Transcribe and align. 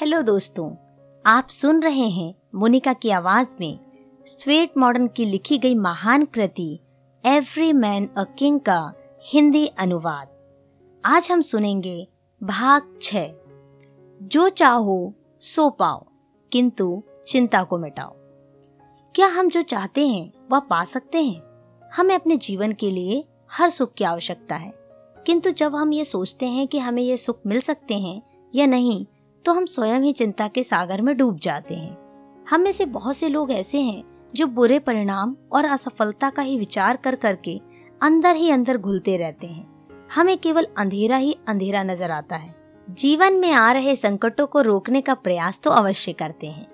Hello 0.00 0.22
दोस्तों, 0.22 0.76
आप 1.26 1.48
सुन 1.48 1.82
रहे 1.82 2.08
हैं 2.08 2.34
मोनिका 2.54 2.92
की 2.92 3.10
आवाज़ 3.10 3.56
में 3.60 3.78
स्वेट 4.26 4.78
मॉडर्न 4.78 5.06
की 5.06 5.24
लिखी 5.24 5.58
गई 5.58 5.74
महान 5.74 6.24
कृति 6.24 6.80
एवरी 7.26 7.72
मैन 7.72 8.06
अ 8.06 8.24
किंग 8.38 8.60
का 8.60 8.92
हिंदी 9.26 9.66
अनुवाद। 9.66 10.28
आज 11.04 11.30
हम 11.30 11.40
सुनेंगे 11.40 12.08
भाग 12.42 12.98
छ 13.02 13.16
जो 14.22 14.48
चाहो, 14.48 15.14
सो 15.40 15.70
पाओ, 15.70 16.06
किंतु 16.52 17.02
चिंता 17.28 17.62
को 17.62 17.78
मिटाओ। 17.78 18.12
क्या 19.14 19.26
हम 19.26 19.48
जो 19.48 19.62
चाहते 19.62 20.08
हैं, 20.08 20.32
वह 20.50 20.58
पा 20.58 20.84
सकते 20.84 21.22
हैं? 21.22 21.42
हमें 21.94 22.14
अपने 22.14 22.36
जीवन 22.36 22.72
के 22.72 22.90
लिए 22.90 23.24
हर 23.52 23.68
सुख 23.68 23.94
की 23.94 24.04
आवश्यकता 24.04 24.56
है। 24.56 24.72
किंतु 25.26 25.50
जब 25.50 25.76
हम 25.76 25.92
ये 25.92 26.04
सोचते 26.04 26.46
हैं 26.46 26.68
कि 26.68 26.78
हमें 26.78 27.02
ये 27.02 27.16
सुख 27.16 27.38
मिल 27.46 27.60
सकते 27.60 27.98
हैं 27.98 28.22
या 28.54 28.66
नहीं 28.66 29.06
तो 29.44 29.52
हम 29.52 29.64
स्वयं 29.64 30.00
ही 30.00 30.12
चिंता 30.12 30.48
के 30.48 30.62
सागर 30.62 31.02
में 31.02 31.16
डूब 31.16 31.38
जाते 31.38 31.74
हैं। 31.74 31.96
हम 32.50 32.60
में 32.60 32.72
से 32.72 32.84
बहुत 32.84 33.16
से 33.16 33.28
लोग 33.28 33.52
ऐसे 33.52 33.80
हैं 33.80 34.02
जो 34.34 34.46
बुरे 34.46 34.78
परिणाम 34.78 35.36
और 35.52 35.64
असफलता 35.64 36.30
का 36.30 36.42
ही 36.42 36.58
विचार 36.58 36.96
कर 36.96 37.14
करके 37.14 37.60
अंदर 38.02 38.36
ही 38.36 38.50
अंदर 38.50 38.78
घुलते 38.78 39.16
रहते 39.16 39.46
हैं। 39.46 39.66
हमें 40.14 40.38
केवल 40.38 40.66
अंधेरा 40.78 41.16
ही 41.16 41.36
अंधेरा 41.48 41.82
नज़र 41.82 42.10
आता 42.10 42.36
है। 42.36 42.54
जीवन 42.90 43.34
में 43.34 43.52
आ 43.52 43.72
रहे 43.72 43.96
संकटों 43.96 44.46
को 44.46 44.60
रोकने 44.60 45.00
का 45.00 45.14
प्रयास 45.14 45.60
तो 45.60 45.70
अवश्य 45.70 46.12
करते 46.12 46.46
हैं। 46.46 46.66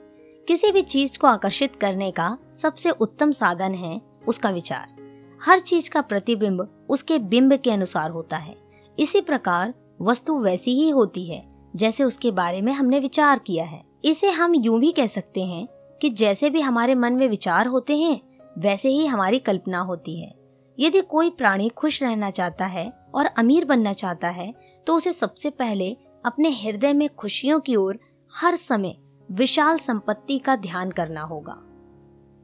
किसी 0.49 0.73
भी 0.73 0.83
चीज़ 0.83 1.19
को 1.19 1.27
आकर्षित 1.27 1.77
करने 1.77 2.11
का 2.11 2.39
सबसे 2.51 2.91
उत्तम 2.91 3.31
साधन 3.31 3.75
है 3.75 4.01
उसका 4.27 4.51
विचार। 4.51 4.95
हर 5.43 5.59
चीज़ 5.59 5.91
का 5.91 6.01
प्रतिबिंब 6.01 6.87
उसके 6.89 7.19
बिंब 7.19 7.55
के 7.55 7.71
अनुसार 7.71 8.11
होता 8.11 8.37
है। 8.37 8.57
इसी 8.99 9.21
प्रकार 9.21 9.75
वस्तु 10.01 10.39
वैसी 10.39 10.75
ही 10.75 10.91
होती 10.91 11.27
है। 11.27 11.56
जैसे 11.77 12.05
उसके 12.05 12.31
बारे 12.31 12.61
में 12.63 12.73
हमने 12.73 12.99
विचार 12.99 13.39
किया 13.39 13.65
है। 13.65 13.83
इसे 14.05 14.31
हम 14.31 14.55
यूँ 14.55 14.79
भी 14.81 14.93
कह 14.93 15.07
सकते 15.07 15.45
हैं 15.45 15.67
कि 16.03 16.11
जैसे 16.11 16.51
भी 16.51 16.61
हमारे 16.61 16.95
मन 16.95 17.13
में 17.13 17.29
विचार 17.29 17.67
होते 17.67 17.97
हैं, 17.97 18.21
वैसे 18.59 18.89
ही 18.89 19.07
हमारी 19.07 19.39
कल्पना 19.39 19.81
होती 19.81 20.21
है। 20.21 20.35
यदि 20.79 21.01
कोई 21.01 21.31
प्राणी 21.31 21.69
खुश 21.69 22.03
रहना 22.03 22.31
चाहता 22.31 22.67
है 22.67 22.93
और 23.15 23.27
अमीर 23.27 23.65
बनना 23.65 23.93
चाहता 23.93 24.29
है 24.29 24.53
तो 24.87 24.97
उसे 24.97 25.13
सबसे 25.13 25.51
पहले 25.51 25.97
अपने 26.27 26.51
हृदय 26.51 26.93
में 26.93 27.09
खुशियों 27.15 27.61
की 27.61 27.77
ओर 27.77 27.99
हर 28.33 28.55
समय 28.55 28.97
विशाल 29.29 29.79
संपत्ति 29.79 30.39
का 30.39 30.57
ध्यान 30.57 30.91
करना 30.91 31.23
होगा। 31.23 31.63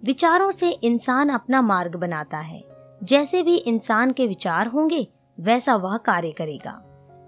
विचारों 0.02 0.50
से 0.50 0.70
इंसान 0.70 1.28
अपना 1.28 1.62
मार्ग 1.62 1.96
बनाता 1.96 2.38
है। 2.38 2.62
जैसे 3.02 3.42
भी 3.42 3.56
इंसान 3.56 4.10
के 4.10 4.26
विचार 4.26 4.66
होंगे, 4.66 5.06
वैसा 5.38 5.76
वह 5.76 5.96
कार्य 5.96 6.30
करेगा। 6.30 6.80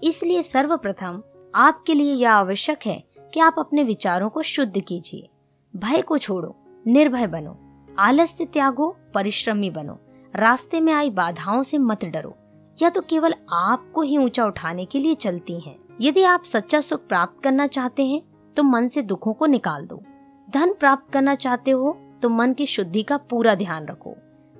इसलिए 0.04 0.42
सर्वप्रथम 0.42 1.22
आपके 1.54 1.94
लिए 1.94 2.14
यह 2.14 2.32
आवश्यक 2.32 2.78
है 2.86 3.04
कि 3.34 3.40
आप 3.40 3.54
अपने 3.58 3.82
विचारों 3.84 4.28
को 4.28 4.42
शुद्ध 4.42 4.80
कीजिए। 4.80 5.28
भय 5.74 6.02
को 6.02 6.18
छोड़ो, 6.18 6.54
निर्भय 6.86 7.26
बनो, 7.26 7.56
आलस्य 7.98 8.44
त्यागो, 8.44 8.96
परिश्रमी 9.14 9.70
बनो, 9.70 9.98
रास्ते 10.36 10.80
में 10.80 10.92
आई 10.92 11.10
बाधाओं 11.10 11.62
से 11.62 11.78
मत 11.78 12.04
डरो। 12.04 12.34
या 12.82 12.90
तो 12.90 13.00
केवल 13.00 13.34
आपको 13.52 14.02
ही 14.02 14.16
ऊँचा 14.18 14.44
उठाने 14.44 14.84
के 14.84 14.98
लिए 14.98 15.14
चलती 15.14 15.60
हैं। 15.60 15.76
यदि 16.00 16.22
आप 16.22 16.42
सच्चा 16.42 16.80
सुख 16.80 17.00
प्राप्त 17.00 17.42
करना 17.42 17.66
चाहते 17.66 18.06
हैं 18.06 18.22
तो 18.56 18.62
मन 18.62 18.88
से 18.88 19.02
दुखों 19.02 19.32
को 19.32 19.46
निकाल 19.46 19.86
दो। 19.86 20.02
धन 20.50 20.72
प्राप्त 20.72 21.12
करना 21.12 21.34
चाहते 21.34 21.70
हो 21.70 21.96
तो 22.22 22.28
मन 22.28 22.52
की 22.52 22.66
शुद्धि 22.66 23.02
का 23.02 23.16
पूरा 23.16 23.54
ध्यान 23.54 23.86
रखो। 23.86 24.16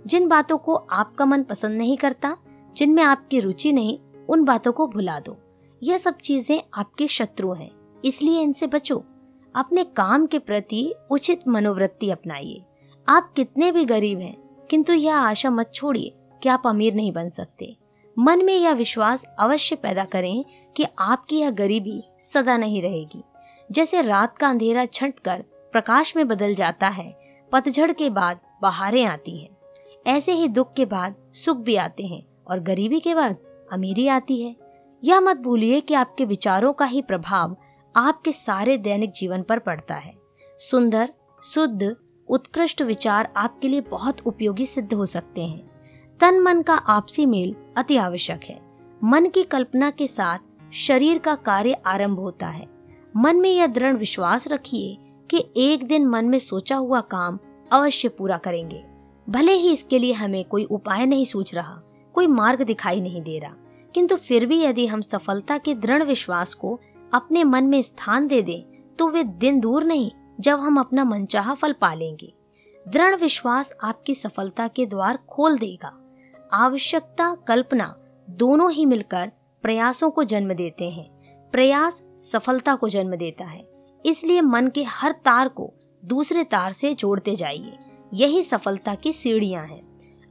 जिन 0.07 0.29
बातों 0.29 0.59
को 0.59 0.75
आपका 0.75 1.25
मन 1.25 1.43
पसंद 1.43 1.79
नहीं 1.79 1.97
करता, 1.97 2.37
जिनमें 2.77 3.03
आपकी 3.03 3.41
रुचि 3.41 3.73
नहीं, 3.73 3.99
उन 4.29 4.45
बातों 4.45 4.73
को 4.73 4.87
भुला 4.87 5.19
दो। 5.21 5.37
यह 5.85 5.97
सब 5.97 6.19
चीज़ें 6.19 6.61
आपके 6.75 7.07
शत्रु 7.07 7.53
हैं, 7.53 7.71
इसलिए 8.05 8.41
इनसे 8.41 8.67
बचो। 8.67 8.97
अपने 9.55 9.85
काम 9.97 10.27
के 10.27 10.39
प्रति 10.39 10.95
उचित 11.11 11.49
मनोवृत्ति 11.49 12.11
अपनाइए। 12.11 12.63
आप 13.09 13.33
कितने 13.37 13.71
भी 13.73 13.85
गरीब 13.85 14.21
हैं, 14.21 14.37
किंतु 14.71 14.93
यह 14.93 15.17
आशा 15.17 15.51
मत 15.51 15.71
छोड़िए 15.75 16.13
कि 16.43 16.49
आप 16.49 16.67
अमीर 16.67 16.95
नहीं 16.95 17.13
बन 17.13 17.29
सकते। 17.29 17.77
मन 18.17 18.45
में 18.45 18.55
यह 18.55 18.73
विश्वास 18.73 19.25
अवश्य 19.39 19.77
पैदा 19.77 20.05
करें 20.05 20.45
कि 20.77 20.87
आपकी 20.99 21.41
यह 21.41 21.51
गरीबी 21.51 22.03
सदा 22.23 22.57
नहीं 22.57 22.83
रहेगी। 22.83 23.23
जैसे 23.71 24.01
रात 24.01 24.39
का 24.39 24.49
अंधेरा 24.49 24.85
छटकर 24.85 25.45
प्रकाश 25.75 26.17
में 26.17 26.27
बदल 26.29 26.55
जाता 26.55 26.89
है, 26.89 27.13
पतझड़ 27.53 27.93
के 27.93 28.11
बाद 28.11 28.41
बहारें 28.63 29.05
आती 29.05 29.39
हैं। 29.39 29.57
ऐसे 30.07 30.33
ही 30.33 30.49
दुख 30.49 30.73
के 30.73 30.85
बाद 30.87 31.15
सुख 31.35 31.57
भी 31.57 31.77
आते 31.77 32.07
हैं 32.07 32.23
और 32.47 32.61
गरीबी 32.63 33.01
के 33.01 33.15
बाद 33.15 33.37
अमीरी 33.73 34.09
आती 34.09 34.43
है। 34.43 34.57
यह 35.05 35.21
मत 35.21 35.37
भूलिए 35.37 35.81
कि 35.81 35.95
आपके 35.95 36.25
विचारों 36.25 36.73
का 36.73 36.85
ही 36.85 37.03
प्रभाव 37.03 37.57
आपके 37.97 38.33
सारे 38.33 38.77
दैनिक 38.79 39.13
जीवन 39.13 39.43
पर 39.43 39.59
पड़ता 39.59 39.95
है। 39.95 40.15
सुंदर, 40.59 41.13
शुद्ध, 41.43 41.97
उत्कृष्ट 42.29 42.83
विचार 42.83 43.33
आपके 43.37 43.69
लिए 43.69 43.81
बहुत 43.81 44.21
उपयोगी 44.27 44.67
सिद्ध 44.67 44.95
हो 44.95 45.07
सकते 45.07 45.45
हैं। 45.45 45.71
तन 46.21 46.39
मन 46.41 46.63
का 46.63 46.75
आपसी 46.75 47.27
मेल 47.27 47.55
अति 47.77 47.97
आवश्यक 47.97 48.45
है। 48.45 48.61
मन 49.05 49.29
की 49.29 49.43
कल्पना 49.43 49.91
के 49.91 50.07
साथ 50.07 50.39
शरीर 50.73 51.19
का 51.19 51.35
कार्य 51.35 51.73
आरंभ 51.87 52.19
होता 52.19 52.47
है। 52.47 52.67
मन 53.17 53.37
में 53.37 53.51
यह 53.51 53.67
दृढ़ 53.67 53.97
विश्वास 53.97 54.49
रखिए 54.49 54.97
कि 55.31 55.45
एक 55.57 55.87
दिन 55.87 56.07
मन 56.07 56.25
में 56.25 56.39
सोचा 56.39 56.77
हुआ 56.77 57.01
काम 57.01 57.39
अवश्य 57.73 58.09
पूरा 58.09 58.37
करेंगे। 58.37 58.85
भले 59.29 59.53
ही 59.53 59.73
इसके 59.73 59.99
लिए 59.99 60.13
हमें 60.13 60.45
कोई 60.45 60.65
उपाय 60.65 61.07
नहीं 61.07 61.25
सूझ 61.25 61.55
रहा, 61.55 61.83
कोई 62.15 62.27
मार्ग 62.27 62.63
दिखाई 62.63 63.01
नहीं 63.01 63.23
दे 63.23 63.39
रहा। 63.39 63.55
किंतु 63.95 64.17
फिर 64.17 64.47
भी 64.47 64.63
यदि 64.63 64.87
हम 64.87 65.01
सफलता 65.01 65.59
के 65.59 65.75
दृढ़ 65.75 66.03
विश्वास 66.03 66.55
को 66.55 66.81
अपने 67.15 67.45
मन 67.45 67.65
में 67.65 67.83
स्थान 67.83 68.27
दे 68.27 68.43
दें 68.43 68.63
तो 68.99 69.09
वे 69.09 69.25
दिन 69.25 69.61
दूर 69.61 69.85
नहीं, 69.85 70.11
जब 70.41 70.61
हम 70.61 70.81
अपना 70.81 71.05
मनचाहा 71.05 71.55
फल 71.55 71.73
पालेंगे 71.73 72.33
दृढ़ 72.89 73.15
विश्वास 73.17 73.73
आपकी 73.83 74.15
सफलता 74.15 74.69
के 74.69 74.87
द्वार 74.87 75.19
खोल 75.29 75.59
देगा। 75.59 75.93
आवश्यकता, 76.53 77.35
कल्पना 77.35 77.95
दोनों 78.31 78.71
ही 78.73 78.87
मिलकर 78.87 79.31
प्रयासों 79.63 80.11
को 80.11 80.25
जन्म 80.25 80.53
देते 80.53 80.91
हैं। 80.91 81.09
प्रयास 81.53 82.03
सफलता 82.19 82.75
को 82.75 82.89
जन्म 82.89 83.17
देता 83.17 83.45
है। 83.45 83.65
इसलिए 84.07 84.41
मन 84.41 84.69
के 84.69 84.83
हर 84.83 85.13
तार 85.13 85.49
को 85.49 85.73
दूसरे 86.05 86.45
तार 86.45 86.73
से 86.73 86.95
जोड़ते 86.95 87.35
जाइए। 87.35 87.79
यही 88.15 88.43
सफलता 88.43 88.95
की 88.95 89.13
सीढ़ियाँ 89.13 89.67
हैं। 89.67 89.83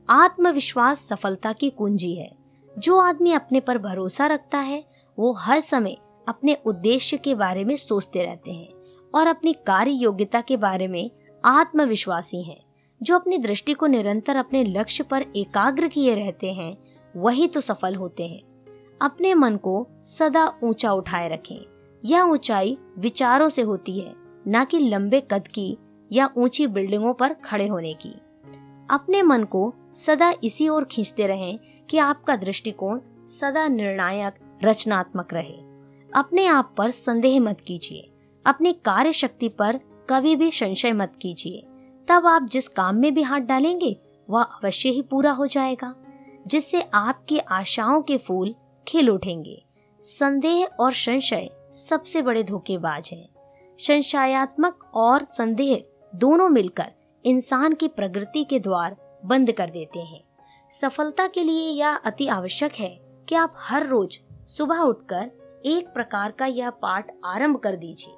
आत्मविश्वास 0.10 1.08
सफलता 1.08 1.54
की 1.54 1.70
कुंजी 1.70 2.16
है। 2.16 2.43
जो 2.80 2.98
आदमी 2.98 3.32
अपने 3.32 3.60
पर 3.60 3.78
भरोसा 3.78 4.28
रखता 4.28 4.58
है, 4.58 4.86
वो 5.20 5.34
हर 5.34 5.60
समय 5.60 5.98
अपने 6.28 6.58
उद्देश्य 6.66 7.18
के 7.18 7.36
बारे 7.36 7.64
में 7.64 7.76
सोचते 7.76 8.24
रहते 8.24 8.52
हैं 8.52 8.74
और 9.16 9.28
अपनी 9.28 9.54
कार्य 9.54 9.92
योग्यता 9.92 10.42
के 10.42 10.58
बारे 10.58 10.88
में 10.88 11.12
आत्मविश्वासी 11.46 12.44
हैं। 12.44 12.64
जो 13.04 13.16
अपनी 13.16 13.38
दृष्टि 13.38 13.74
को 13.74 13.88
निरंतर 13.88 14.36
अपने 14.36 14.64
लक्ष्य 14.64 15.04
पर 15.04 15.26
एकाग्र 15.36 15.88
किए 15.88 16.16
रहते 16.16 16.54
हैं, 16.54 16.78
वही 17.18 17.48
तो 17.48 17.62
सफल 17.62 17.96
होते 17.96 18.28
हैं। 18.28 18.42
अपने 19.02 19.34
मन 19.34 19.58
को 19.58 19.88
सदा 20.04 20.54
ऊँचा 20.64 20.92
उठाए 20.92 21.30
रखें। 21.30 21.66
यह 22.06 22.22
ऊंचाई 22.22 22.78
विचारों 22.98 23.50
से 23.50 23.62
होती 23.62 24.00
है, 24.00 24.14
न 24.48 24.66
कि 24.66 24.80
लंबे 24.80 25.22
कद 25.32 25.48
की 25.48 25.78
या 26.12 26.30
ऊँची 26.38 26.68
बिल्डिंगों 26.68 27.14
पर 27.14 27.34
खड़े 27.34 27.68
होने 27.68 27.94
की। 27.94 28.12
अपने 28.90 29.22
मन 29.22 29.44
को 29.44 29.74
सदा 29.96 30.34
इसी 30.44 30.70
ओर 30.70 30.86
खींचते 30.86 31.28
रहें 31.28 31.60
कि 31.90 31.98
आपका 31.98 32.36
दृष्टिकोण 32.36 33.00
सदा 33.28 33.68
निर्णायक, 33.68 34.34
रचनात्मक 34.64 35.34
रहे। 35.34 35.58
अपने 36.16 36.46
आप 36.46 36.76
पर 36.78 36.92
संदेह 36.92 37.42
मत 37.42 37.62
कीजिए। 37.62 38.12
अपनी 38.46 38.74
कार्य 38.74 39.14
शक्ति 39.14 39.50
पर 39.50 39.80
कभी 40.10 40.36
भी 40.36 40.52
संशय 40.52 40.92
मत 40.92 41.14
कीजिए। 41.22 41.68
तब 42.08 42.28
आप 42.28 42.44
जिस 42.44 42.68
काम 42.68 42.96
में 42.96 43.14
भी 43.14 43.22
हाथ 43.22 43.40
डालेंगे, 43.40 44.00
वह 44.30 44.44
अवश्य 44.44 44.90
ही 44.90 45.02
पूरा 45.02 45.32
हो 45.32 45.48
जाएगा, 45.48 45.96
जिससे 46.48 46.82
आपकी 46.94 47.40
आशाओं 47.40 48.02
के 48.02 48.18
फूल 48.18 48.56
खिल 48.88 49.10
उठेंगे। 49.10 49.64
संदेह 50.02 50.66
और 50.80 50.94
संशय 50.94 51.50
सबसे 51.74 52.22
बड़े 52.22 52.44
धोखेबाज 52.44 53.10
हैं। 53.14 53.30
संशयात्मक 53.80 54.92
और 54.94 55.26
संदेह 55.26 55.84
दोनों 56.16 56.50
मिलकर 56.50 56.92
इंसान 57.26 57.74
की 57.74 57.88
प्रगति 57.88 58.44
के 58.44 58.60
द्वार 58.60 59.22
बंद 59.26 59.52
कर 59.52 59.70
देते 59.70 60.00
हैं। 60.00 60.23
सफलता 60.74 61.28
के 61.28 61.44
लिए 61.44 61.70
यह 61.70 61.96
अति 61.96 62.28
आवश्यक 62.28 62.74
है 62.74 62.90
कि 63.30 63.36
आप 63.36 63.54
हर 63.58 63.88
रोज 63.88 64.20
सुबह 64.48 64.78
उठकर 64.78 65.30
एक 65.66 65.88
प्रकार 65.88 66.32
का 66.32 66.46
यह 66.46 66.70
पाठ 66.70 67.12
आरंभ 67.26 67.58
कर 67.58 67.76
दीजिए। 67.76 68.16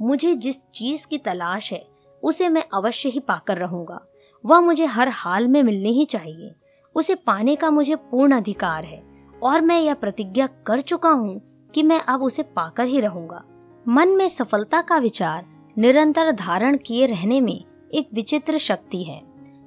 मुझे 0.00 0.34
जिस 0.34 0.58
चीज़ 0.74 1.06
की 1.06 1.18
तलाश 1.18 1.72
है, 1.72 1.84
उसे 2.22 2.48
मैं 2.48 2.62
अवश्य 2.74 3.08
ही 3.08 3.20
पाकर 3.20 3.56
रहूँगा। 3.56 4.00
वह 4.44 4.60
मुझे 4.60 4.84
हर 4.84 5.08
हाल 5.08 5.48
में 5.48 5.62
मिलनी 5.62 5.92
ही 5.92 6.04
चाहिए। 6.04 6.54
उसे 6.96 7.14
पाने 7.14 7.56
का 7.56 7.70
मुझे 7.70 7.96
पूर्ण 7.96 8.36
अधिकार 8.36 8.84
है 8.84 9.02
और 9.42 9.60
मैं 9.60 9.80
यह 9.80 9.94
प्रतिज्ञा 9.94 10.46
कर 10.66 10.80
चुका 10.80 11.10
हूँ 11.10 11.40
कि 11.74 11.82
मैं 11.82 12.00
अब 12.00 12.22
उसे 12.22 12.42
पाकर 12.42 12.86
ही 12.86 13.00
रहूँगा। 13.00 13.44
मन 13.88 14.08
में 14.08 14.28
सफलता 14.28 14.80
का 14.80 14.98
विचार 14.98 15.44
निरंतर 15.76 16.32
धारण 16.32 16.76
किए 16.76 17.06
रहने 17.06 17.40
में 17.40 17.54
एक 17.94 18.08
विचित्र 18.14 18.58
शक्ति 18.58 19.02
है। 19.04 19.20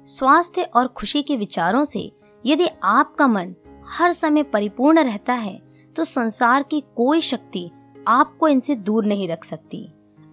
स्वास्थ्य 0.06 0.62
और 0.62 0.88
खुशी 0.88 1.22
के 1.22 1.36
विचारों 1.36 1.84
से 1.84 2.10
यदि 2.46 2.68
आपका 2.84 3.26
मन 3.26 3.54
हर 3.88 4.12
समय 4.12 4.42
परिपूर्ण 4.42 5.04
रहता 5.04 5.32
है 5.32 5.62
तो 5.96 6.04
संसार 6.04 6.62
की 6.62 6.80
कोई 6.96 7.20
शक्ति 7.20 7.70
आपको 8.08 8.48
इनसे 8.48 8.74
दूर 8.74 9.04
नहीं 9.04 9.28
रख 9.28 9.44
सकती। 9.44 9.88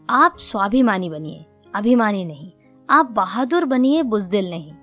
आप 0.09 0.37
स्वाभिमानी 0.37 1.09
बनिए, 1.09 1.45
अभिमानी 1.75 2.25
नहीं। 2.25 2.51
आप 2.89 3.05
बहादुर 3.05 3.65
बनिए, 3.65 4.03
बुजदिल 4.03 4.49
नहीं। 4.49 4.73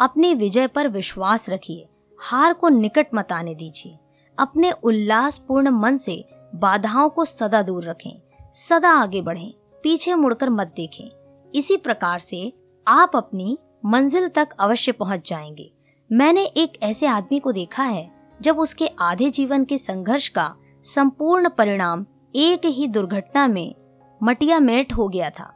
अपनी 0.00 0.34
विजय 0.34 0.66
पर 0.66 0.88
विश्वास 0.88 1.48
रखिए, 1.48 1.88
हार 2.18 2.52
को 2.52 2.68
निकट 2.68 3.06
मत 3.14 3.32
आने 3.32 3.54
दीजिए। 3.54 3.98
अपने 4.38 4.70
उल्लासपूर्ण 4.70 5.70
मन 5.70 5.96
से 5.96 6.24
बाधाओं 6.54 7.08
को 7.08 7.24
सदा 7.24 7.62
दूर 7.62 7.84
रखें, 7.84 8.20
सदा 8.52 8.90
आगे 8.90 9.22
बढ़ें, 9.22 9.52
पीछे 9.82 10.14
मुड़कर 10.14 10.50
मत 10.50 10.72
देखें। 10.76 11.10
इसी 11.54 11.76
प्रकार 11.76 12.18
से 12.18 12.52
आप 12.88 13.16
अपनी 13.16 13.58
मंजिल 13.84 14.28
तक 14.28 14.48
अवश्य 14.60 14.92
पहुँच 14.92 15.28
जाएँगे। 15.28 15.73
मैंने 16.10 16.42
एक 16.46 16.72
ऐसे 16.82 17.06
आदमी 17.06 17.38
को 17.38 17.52
देखा 17.52 17.82
है, 17.82 18.10
जब 18.40 18.58
उसके 18.58 18.86
आधे 19.00 19.28
जीवन 19.30 19.64
के 19.64 19.78
संघर्ष 19.78 20.28
का 20.28 20.54
संपूर्ण 20.84 21.48
परिणाम 21.48 22.04
एक 22.34 22.66
ही 22.66 22.86
दुर्घटना 22.88 23.46
में 23.48 23.74
मटिया 24.20 24.58
मेट 24.60 24.92
हो 24.92 25.08
गया 25.08 25.30
था 25.30 25.50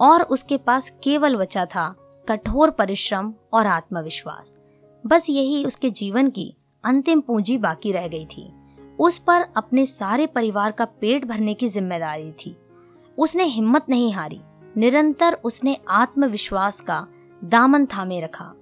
और 0.00 0.22
उसके 0.22 0.56
पास 0.56 0.88
केवल 1.04 1.36
बचा 1.36 1.64
था 1.66 1.88
कठोर 2.26 2.70
परिश्रम 2.70 3.32
और 3.52 3.66
आत्मविश्वास। 3.66 4.54
बस 5.04 5.26
यही 5.30 5.64
उसके 5.64 5.90
जीवन 5.90 6.30
की 6.30 6.54
अंतिम 6.84 7.20
पूंजी 7.20 7.58
बाकी 7.58 7.92
रह 7.92 8.08
गई 8.08 8.24
थी। 8.26 8.50
उस 8.98 9.18
पर 9.18 9.46
अपने 9.56 9.86
सारे 9.86 10.26
परिवार 10.26 10.72
का 10.72 10.84
पेट 10.84 11.24
भरने 11.24 11.54
की 11.54 11.68
ज़िम्मेदारी 11.68 12.32
थी। 12.36 12.56
उसने 13.18 13.44
हिम्मत 13.44 13.86
नहीं 13.88 14.12
हारी, 14.12 14.40
निरंतर 14.76 15.38
उसने 15.44 15.76
आत्मविश्वास 15.90 16.80
का 16.80 17.06
दामन 17.42 17.86
थामे 17.86 18.20
रखा। 18.20 18.52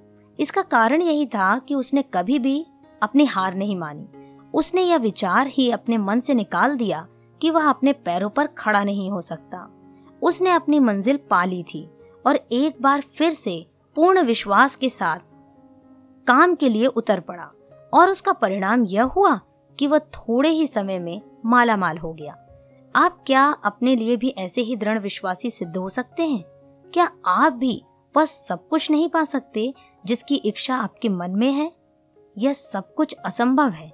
इसका 0.41 0.63
कारण 0.63 1.03
यही 1.03 1.27
था 1.27 1.59
कि 1.59 1.75
उसने 1.75 2.05
कभी 2.15 2.39
भी 2.39 2.67
अपनी 3.03 3.25
हार 3.25 3.55
नहीं 3.55 3.77
मानी। 3.77 4.09
उसने 4.55 4.83
यह 4.83 4.97
विचार 4.97 5.47
ही 5.47 5.71
अपने 5.71 5.99
मन 5.99 6.21
से 6.21 6.35
निकाल 6.35 6.77
दिया 6.77 7.09
कि 7.41 7.51
वह 7.51 7.69
अपने 7.69 7.93
पैरों 7.93 8.31
पर 8.31 8.47
खड़ा 8.47 8.85
नहीं 8.85 9.11
हो 9.11 9.21
सकता। 9.21 9.71
उसने 10.23 10.51
अपनी 10.51 10.81
मंजिल 10.81 11.17
पा 11.17 11.45
ली 11.45 11.63
थी 11.63 11.91
और 12.27 12.37
एक 12.53 12.83
बार 12.83 13.01
फिर 13.01 13.31
से 13.31 13.67
पूर्ण 13.97 14.23
विश्वास 14.23 14.77
के 14.77 14.89
साथ 14.89 15.19
काम 16.27 16.55
के 16.55 16.69
लिए 16.69 16.87
उतर 16.87 17.21
पड़ा 17.21 17.51
और 17.95 18.11
उसका 18.11 18.33
परिणाम 18.33 18.85
यह 18.85 19.03
हुआ 19.03 19.41
कि 19.79 19.87
वह 19.87 19.99
थोड़े 19.99 20.49
ही 20.49 20.67
समय 20.67 20.99
में 20.99 21.23
माला 21.47 21.77
माल 21.77 21.99
हो 21.99 22.13
गया। 22.13 22.37
आप 22.97 23.25
क्या 23.27 23.45
अपने 23.45 23.97
लिए 23.97 24.17
भी 24.17 24.29
ऐसे 24.29 24.61
ही 24.61 24.77
दृढ़ 24.77 24.99
विश्वासी 24.99 25.51
सिद्ध 25.51 25.77
हो 25.77 25.89
सकते 25.89 26.27
हैं? 26.27 26.45
क्या 26.93 27.11
आप 27.27 27.53
भी 27.53 27.85
बस 28.17 28.47
सब 28.49 28.69
कुछ 28.69 28.91
नहीं 28.91 29.09
पा 29.09 29.25
सकते 29.25 29.75
जिसकी 30.07 30.35
इच्छा 30.35 30.77
आपके 30.77 31.09
मन 31.09 31.31
में 31.31 31.53
है। 31.53 31.73
यह 32.39 32.53
सब 32.53 32.95
कुछ 32.95 33.15
असंभव 33.15 33.71
है। 33.71 33.89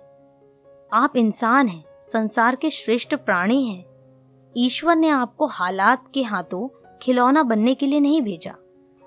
आप 0.92 1.12
इंसान 1.16 1.68
हैं, 1.68 1.84
संसार 2.02 2.56
के 2.56 2.70
श्रेष्ठ 2.70 3.14
प्राणी 3.14 3.66
हैं। 3.66 3.84
ईश्वर 4.56 4.96
ने 4.96 5.08
आपको 5.08 5.46
हालात 5.46 6.04
के 6.14 6.22
हाथों 6.22 6.68
खिलौना 7.02 7.42
बनने 7.42 7.74
के 7.74 7.86
लिए 7.86 8.00
नहीं 8.00 8.22
भेजा। 8.22 8.54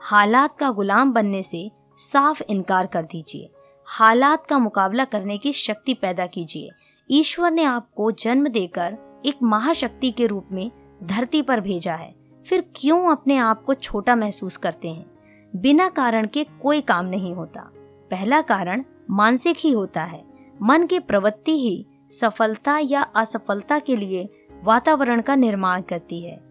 हालात 0.02 0.58
का 0.58 0.72
गुलाम 0.72 1.14
बनने 1.14 1.44
से 1.44 1.72
साफ़ 1.98 2.44
इनकार 2.50 2.86
कर 2.86 3.04
दीजिए। 3.04 3.52
हालात 3.86 4.46
का 4.46 4.58
मुकाबला 4.58 5.06
करने 5.06 5.38
की 5.38 5.54
शक्ति 5.54 5.94
पैदा 5.94 6.26
कीजिए। 6.28 6.70
ईश्वर 7.12 7.52
ने 7.52 7.64
आपको 7.64 8.12
जन्म 8.12 8.48
देकर 8.48 8.98
एक 9.26 9.36
महाशक्ति 9.44 10.12
के 10.12 10.28
रूप 10.28 10.48
में 10.52 10.72
धरती 11.04 11.42
पर 11.42 11.62
भेजा 11.62 11.96
है। 11.96 12.19
फिर 12.50 12.72
क्यों 12.76 13.12
अपने 13.12 13.38
आप 13.38 13.64
को 13.64 13.74
छोटा 13.74 14.16
महसूस 14.16 14.58
करते 14.58 14.90
हैं? 14.90 15.06
बिना 15.56 15.90
कारण 15.90 16.28
के 16.28 16.44
कोई 16.44 16.82
काम 16.82 17.06
नहीं 17.06 17.36
होता। 17.36 17.72
पहला 18.12 18.42
कारण 18.42 18.84
मानसिक 19.10 19.58
ही 19.60 19.72
होता 19.72 20.04
है। 20.04 20.26
मन 20.62 20.86
की 20.86 21.00
प्रवृत्ति 21.00 21.52
ही 21.52 21.86
सफलता 22.10 22.80
या 22.80 23.02
असफलता 23.02 23.80
के 23.80 23.96
लिए 23.96 24.30
वातावरण 24.64 25.22
का 25.22 25.36
निर्माण 25.36 25.82
करती 25.82 26.22
है। 26.22 26.42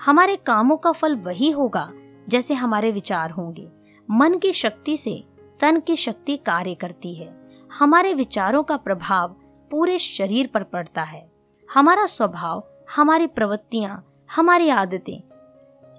हमारे 0.00 0.36
कामों 0.36 0.76
का 0.76 0.92
फल 0.92 1.16
वही 1.16 1.50
होगा 1.50 1.92
जैसे 2.28 2.54
हमारे 2.54 2.92
विचार 2.92 3.30
होंगे। 3.30 3.68
मन 4.10 4.34
की 4.34 4.52
शक्ति 4.52 4.96
से 4.96 5.24
तन 5.60 5.80
की 5.80 5.96
शक्ति 5.96 6.36
कार्य 6.36 6.74
करती 6.74 7.14
है। 7.14 7.48
हमारे 7.78 8.14
विचारों 8.14 8.62
का 8.62 8.76
प्रभाव 8.76 9.28
पूरे 9.70 9.98
शरीर 9.98 10.46
पर 10.46 10.62
पड़ता 10.62 11.02
है। 11.02 11.30
हमारा 11.74 12.06
स्वभाव, 12.06 12.64
हमारी 12.96 13.26
प्रवृत्तियाँ, 13.26 14.04
हमारी 14.36 14.68
आदतें 14.68 15.27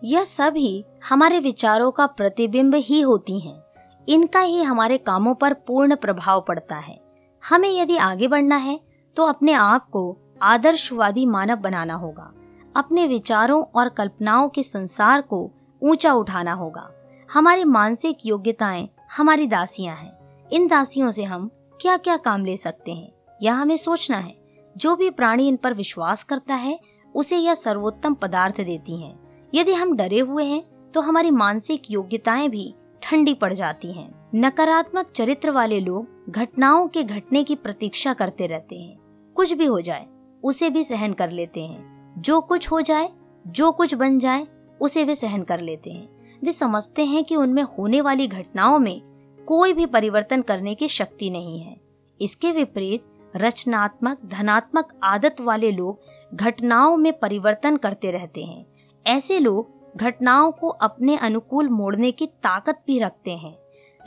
यह 0.03 0.23
ही 0.39 0.85
हमारे 1.09 1.39
विचारों 1.39 1.91
का 1.91 2.05
प्रतिबिंब 2.07 2.75
ही 2.75 3.01
होती 3.01 3.39
हैं। 3.39 3.63
इनका 4.07 4.39
ही 4.39 4.61
हमारे 4.63 4.97
कामों 4.97 5.35
पर 5.35 5.53
पूर्ण 5.53 5.95
प्रभाव 5.95 6.45
पड़ता 6.47 6.75
है। 6.75 6.99
हमें 7.43 7.69
यदि 7.71 7.97
आगे 7.97 8.27
बढ़ना 8.27 8.55
है 8.55 8.79
तो 9.17 9.23
अपने 9.23 9.53
आप 9.53 9.89
को 9.89 10.17
आदर्शवादी 10.41 11.25
मानव 11.25 11.55
बनाना 11.55 11.93
होगा। 11.93 12.31
अपने 12.75 13.07
विचारों 13.07 13.63
और 13.75 13.89
कल्पनाओं 13.89 14.49
के 14.49 14.63
संसार 14.63 15.21
को 15.21 15.51
ऊँचा 15.81 16.13
उठाना 16.13 16.53
होगा। 16.53 16.89
हमारी 17.33 17.63
मानसिक 17.63 18.17
योग्यताएँ 18.25 18.89
हमारी 19.17 19.47
दासियाँ 19.47 19.95
हैं। 19.95 20.17
इन 20.51 20.67
दासियों 20.67 21.11
से 21.11 21.23
हम 21.23 21.49
क्या 21.81 21.97
क्या 21.97 22.17
काम 22.17 22.45
ले 22.45 22.57
सकते 22.57 22.93
हैं, 22.93 23.11
यह 23.41 23.53
हमें 23.53 23.77
सोचना 23.77 24.17
है। 24.17 24.35
जो 24.77 24.95
भी 24.95 25.09
प्राणी 25.09 25.47
इन 25.47 25.55
पर 25.55 25.73
विश्वास 25.73 26.23
करता 26.23 26.55
है, 26.55 26.79
उसे 27.15 27.37
यह 27.37 27.53
सर्वोत्तम 27.53 28.13
पदार्थ 28.13 28.61
देती 28.61 29.01
हैं। 29.01 29.28
यदि 29.53 29.73
हम 29.73 29.95
डरे 29.95 30.19
हुए 30.19 30.43
हैं 30.43 30.91
तो 30.91 31.01
हमारी 31.01 31.31
मानसिक 31.31 31.81
योग्यताएँ 31.91 32.49
भी 32.49 32.75
ठंडी 33.03 33.33
पड़ 33.33 33.53
जाती 33.53 33.91
हैं। 33.93 34.29
नकारात्मक 34.35 35.11
चरित्र 35.15 35.51
वाले 35.51 35.79
लोग 35.79 36.31
घटनाओं 36.31 36.87
के 36.87 37.03
घटने 37.03 37.43
की 37.43 37.55
प्रतीक्षा 37.55 38.13
करते 38.13 38.45
रहते 38.45 38.75
हैं। 38.75 38.97
कुछ 39.35 39.53
भी 39.53 39.65
हो 39.65 39.81
जाए, 39.81 40.07
उसे 40.43 40.69
भी 40.69 40.83
सहन 40.83 41.13
कर 41.13 41.31
लेते 41.31 41.65
हैं। 41.65 42.13
जो 42.17 42.41
कुछ 42.41 42.71
हो 42.71 42.81
जाए, 42.81 43.09
जो 43.47 43.71
कुछ 43.71 43.93
बन 43.93 44.19
जाए, 44.19 44.47
उसे 44.81 45.03
वे 45.03 45.15
सहन 45.15 45.43
कर 45.43 45.59
लेते 45.59 45.91
हैं। 45.91 46.39
वे 46.43 46.51
समझते 46.51 47.05
हैं 47.05 47.23
कि 47.23 47.35
उनमें 47.35 47.63
होने 47.63 48.01
वाली 48.01 48.27
घटनाओं 48.27 48.79
में 48.79 49.01
कोई 49.47 49.73
भी 49.73 49.85
परिवर्तन 49.85 50.41
करने 50.41 50.75
की 50.75 50.87
शक्ति 50.87 51.29
नहीं 51.29 51.59
है। 51.59 51.81
इसके 52.21 52.51
विपरीत, 52.51 53.03
रचनात्मक, 53.35 54.17
धनात्मक 54.25 54.99
आदत 55.03 55.35
वाले 55.41 55.71
लोग 55.71 55.99
घटनाओं 56.35 56.97
में 56.97 57.19
परिवर्तन 57.19 57.77
करते 57.77 58.11
रहते 58.11 58.43
हैं। 58.43 58.68
ऐसे 59.09 59.39
लोग 59.39 59.67
घटनाओं 59.97 60.51
को 60.51 60.69
अपने 60.69 61.17
अनुकूल 61.17 61.69
मोड़ने 61.69 62.11
की 62.11 62.27
ताकत 62.27 62.81
भी 62.87 62.99
रखते 62.99 63.31
हैं। 63.31 63.57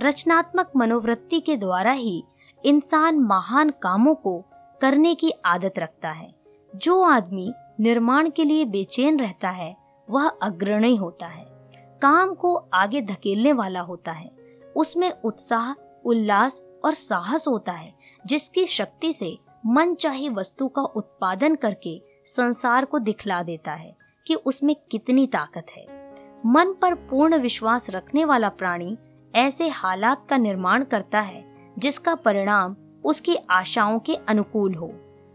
रचनात्मक 0.03 0.71
मनोवृत्ति 0.77 1.41
के 1.41 1.57
द्वारा 1.57 1.93
ही 1.93 2.25
इंसान 2.65 3.19
महान 3.19 3.71
कामों 3.71 4.15
को 4.15 4.45
करने 4.81 5.15
की 5.15 5.33
आदत 5.45 5.73
रखता 5.79 6.11
है। 6.11 6.35
जो 6.77 7.03
आदमी 7.03 7.53
निर्माण 7.81 8.31
के 8.31 8.45
लिए 8.45 8.65
बेचैन 8.65 9.21
रहता 9.21 9.51
है, 9.51 9.77
वह 10.11 10.29
अग्रणी 10.29 10.97
होता 10.97 11.27
है। 11.27 11.71
काम 12.03 12.35
को 12.35 12.55
आगे 12.75 13.03
धकेलने 13.03 13.53
वाला 13.53 13.81
होता 13.81 14.13
है। 14.13 14.33
उसमें 14.77 15.13
उत्साह, 15.25 16.01
उल्लास 16.05 16.63
और 16.85 16.95
साहस 16.95 17.49
होता 17.49 17.73
है, 17.73 17.95
जिसकी 18.27 18.67
शक्ति 18.67 19.13
से 19.13 19.39
मन 19.67 19.95
चाहे 19.95 20.29
वस्तु 20.29 20.69
का 20.69 20.83
उत्पादन 20.83 21.55
करके 21.55 22.03
संसार 22.27 22.85
को 22.85 22.99
दिखला 22.99 23.43
देता 23.43 23.73
है। 23.73 24.02
कि 24.27 24.35
उसमें 24.35 24.77
कितनी 24.91 25.27
ताकत 25.27 25.67
है। 25.77 26.15
मन 26.47 26.73
पर 26.73 26.95
पूर्ण 26.95 27.39
विश्वास 27.39 27.91
रखने 27.91 28.25
वाला 28.25 28.49
प्राणी 28.49 28.99
ऐसे 29.35 29.69
हालात 29.69 30.27
का 30.31 30.37
निर्माण 30.37 30.85
करता 30.85 31.21
है, 31.21 31.73
जिसका 31.79 32.15
परिणाम 32.15 32.77
उसकी 33.05 33.37
आशाओं 33.51 33.99
के 33.99 34.15
अनुकूल 34.15 34.75
हो। 34.75 34.93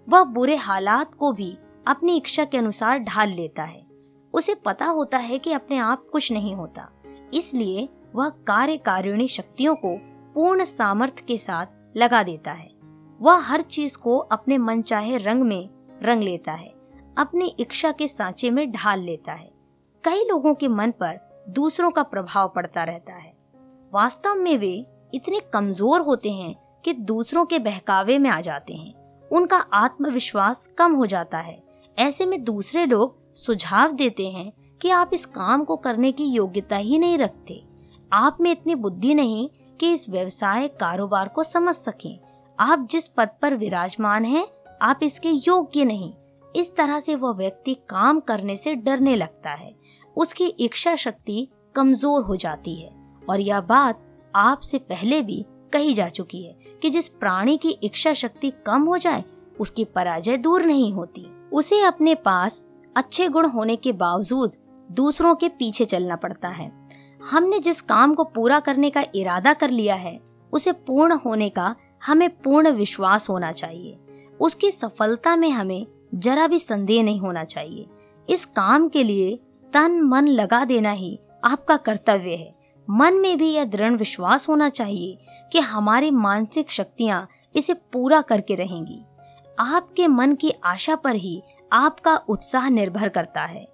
वह 0.10 0.24
बुरे 0.24 0.56
हालात 0.56 1.16
को 1.16 1.32
भी 1.32 1.58
अपनी 1.88 2.18
इच्छा 2.18 2.46
के 2.46 2.58
अनुसार 2.58 3.00
ढाल 3.00 3.30
लेता 3.30 3.64
है। 3.64 3.88
उसे 4.34 4.56
पता 4.56 4.86
होता 4.86 5.18
है 5.18 5.40
कि 5.40 5.54
अपने 5.54 5.78
आप 5.78 6.08
कुछ 6.12 6.32
नहीं 6.32 6.56
होता। 6.56 6.90
इसलिए 7.34 7.90
वह 8.16 8.30
कार्यकारिणी 8.30 9.28
शक्तियों 9.28 9.76
को 9.76 9.98
पूर्ण 10.34 10.64
सामर्थ्य 10.64 11.24
के 11.28 11.38
साथ 11.38 11.66
लगा 11.98 12.24
देता 12.24 12.52
है। 12.52 12.72
वह 13.22 13.38
हर 13.38 13.62
चीज़ 13.62 13.98
को 13.98 14.18
अपने 14.18 14.58
मन 14.58 14.82
चाहे 14.82 15.18
रंग 15.18 15.44
में 15.44 15.70
रंग 16.04 16.24
लेता 16.24 16.52
है। 16.52 16.77
अपनी 17.18 17.56
इच्छा 17.60 17.92
के 17.92 18.08
सांचे 18.08 18.50
में 18.50 18.72
ढाल 18.72 19.00
लेता 19.00 19.34
है। 19.34 19.52
कई 20.04 20.26
लोगों 20.26 20.54
के 20.54 20.68
मन 20.68 20.92
पर 20.92 21.46
दूसरों 21.50 21.92
का 21.92 22.04
प्रभाव 22.04 22.52
पड़ता 22.56 22.84
रहता 22.84 23.14
है। 23.14 23.34
वास्तव 23.94 24.36
में 24.36 24.58
वे 24.58 24.86
इतने 25.14 25.40
कमज़ोर 25.54 26.02
होते 26.02 26.32
हैं 26.32 26.82
कि 26.86 26.94
दूसरों 26.94 27.46
के 27.46 27.60
बहकावे 27.60 28.18
में 28.18 28.30
आ 28.30 28.42
जाते 28.42 28.74
हैं। 28.74 29.30
उनका 29.30 29.58
आत्मविश्वास 29.58 30.70
कम 30.78 30.94
हो 30.94 31.06
जाता 31.06 31.38
है। 31.38 31.64
ऐसे 31.98 32.26
में 32.26 32.44
दूसरे 32.44 32.86
लोग 32.86 33.36
सुझाव 33.36 33.92
देते 33.92 34.30
हैं 34.32 34.52
कि 34.82 34.90
आप 34.90 35.10
इस 35.14 35.26
काम 35.26 35.64
को 35.64 35.76
करने 35.76 36.12
की 36.12 36.26
योग्यता 36.26 36.76
ही 36.76 37.00
नहीं 37.00 37.18
रखते। 37.18 37.64
आप 38.14 38.38
में 38.42 38.52
इतनी 38.52 38.76
बुद्धि 38.76 39.14
नहीं 39.14 39.50
कि 39.80 39.94
इस 39.94 40.10
व्यवसाय 40.10 40.68
कारोबार 40.68 41.28
को 41.28 41.44
समझ 41.44 41.76
सकें। 41.76 42.20
आप 42.60 42.88
जिस 42.92 43.08
पद 43.08 43.30
पर 43.42 43.56
विराजमान 43.56 44.26
हैं, 44.26 44.48
आप 44.82 45.00
इसके 45.04 45.30
योग्य 45.30 45.86
नहीं। 45.86 46.14
इस 46.56 46.76
तरह 46.76 47.00
से 47.00 47.16
वह 47.16 47.34
व्यक्ति 47.34 47.74
काम 47.90 48.20
करने 48.20 48.56
से 48.56 48.74
डरने 48.76 49.16
लगता 49.16 49.52
है। 49.52 49.74
उसकी 50.16 50.46
इच्छा 50.46 50.96
शक्ति 50.96 51.48
कमज़ोर 51.76 52.24
हो 52.24 52.36
जाती 52.36 52.76
है 52.76 52.92
और 53.30 53.40
यह 53.40 53.62
बात 53.62 54.04
आपसे 54.36 54.78
पहले 54.80 55.22
भी 55.22 55.46
कही 55.74 55.94
जा 55.94 56.08
चुकी 56.10 56.44
है 56.44 56.56
कि 56.82 56.90
जिस 56.90 57.08
प्राणी 57.10 57.58
की 57.58 57.70
इच्छा 57.84 58.14
शक्ति 58.14 58.52
कम 58.66 58.84
हो 58.84 58.98
जाए, 58.98 59.24
उसकी 59.60 59.84
पराजय 59.86 60.38
दूर 60.38 60.64
नहीं 60.64 60.92
होती। 60.94 61.26
उसे 61.54 61.82
अपने 61.82 62.16
पास 62.16 62.64
अच्छे 62.96 63.28
गुण 63.30 63.50
होने 63.50 63.76
के 63.76 63.92
बावजूद 63.94 64.54
दूसरों 64.90 65.36
के 65.36 65.50
पीछे 65.50 65.86
चलना 65.86 66.16
पड़ता 66.16 66.48
है। 66.48 66.72
हमने 67.32 67.60
जिस 67.60 67.82
काम 67.82 68.14
को 68.14 68.24
पूरा 68.26 68.60
करने 68.60 68.90
का 68.90 69.04
इरादा 69.16 69.54
कर 69.54 69.70
लिया 69.70 69.96
है, 69.96 70.20
उसे 70.54 70.72
पूर्ण 70.72 71.18
होने 71.26 71.50
का 71.50 71.76
हमें 72.06 72.30
पूर्ण 72.38 72.72
विश्वास 72.72 73.30
होना 73.30 73.52
चाहिए। 73.52 73.98
उसकी 74.40 74.72
सफलता 74.72 75.36
में 75.36 75.50
हमें 75.50 75.86
जरा 76.16 76.48
भी 76.48 76.60
संदेह 76.60 77.04
नहीं 77.04 77.20
होना 77.20 77.44
चाहिए। 77.44 77.86
इस 78.30 78.46
काम 78.46 78.88
के 78.90 79.04
लिए 79.04 79.40
तन 79.74 80.02
मन 80.02 80.28
लगा 80.28 80.66
देना 80.66 80.92
ही 80.92 81.20
आपका 81.44 81.78
कर्तव्य 81.78 82.36
है। 82.36 82.56
मन 82.90 83.14
में 83.14 83.38
भी 83.38 83.50
यह 83.52 83.66
दृढ़ 83.66 83.94
विश्वास 83.94 84.50
होना 84.50 84.70
चाहिए 84.70 85.18
कि 85.52 85.60
हमारी 85.60 86.12
मानसिक 86.12 86.72
शक्तियाँ 86.72 87.28
इसे 87.56 87.74
पूरा 87.74 88.22
करके 88.22 88.56
रहेंगी। 88.56 89.02
आपके 89.60 90.08
मन 90.08 90.36
की 90.36 90.54
आशा 90.64 90.96
पर 90.96 91.16
ही 91.16 91.42
आपका 91.74 92.16
उत्साह 92.16 92.70
निर्भर 92.70 93.10
करता 93.10 93.46
है। 93.46 93.68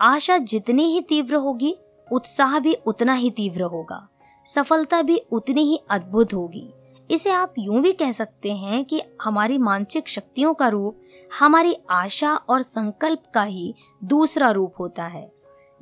आशा 0.00 0.38
जितनी 0.38 0.84
ही 0.84 1.00
तीव्र 1.00 1.36
होगी, 1.36 1.76
उत्साह 2.12 2.58
भी 2.58 2.74
उतना 2.74 3.14
ही 3.14 3.30
तीव्र 3.30 3.62
होगा। 3.62 4.08
सफलता 4.46 5.02
भी 5.02 5.16
उतनी 5.32 5.62
ही 5.62 5.80
अद्भुत 5.90 6.34
होगी। 6.34 6.70
इसे 7.10 7.30
आप 7.30 7.54
यूँ 7.58 7.80
भी 7.80 7.92
कह 7.92 8.12
सकते 8.12 8.52
हैं 8.52 8.84
कि 8.84 9.02
हमारी 9.22 9.58
मानसिक 9.58 10.08
शक्तियों 10.08 10.54
का 10.54 10.68
रूप 10.68 11.00
हमारी 11.38 11.76
आशा 11.90 12.34
और 12.34 12.62
संकल्प 12.62 13.22
का 13.34 13.42
ही 13.42 13.74
दूसरा 14.04 14.50
रूप 14.50 14.74
होता 14.78 15.04
है। 15.04 15.32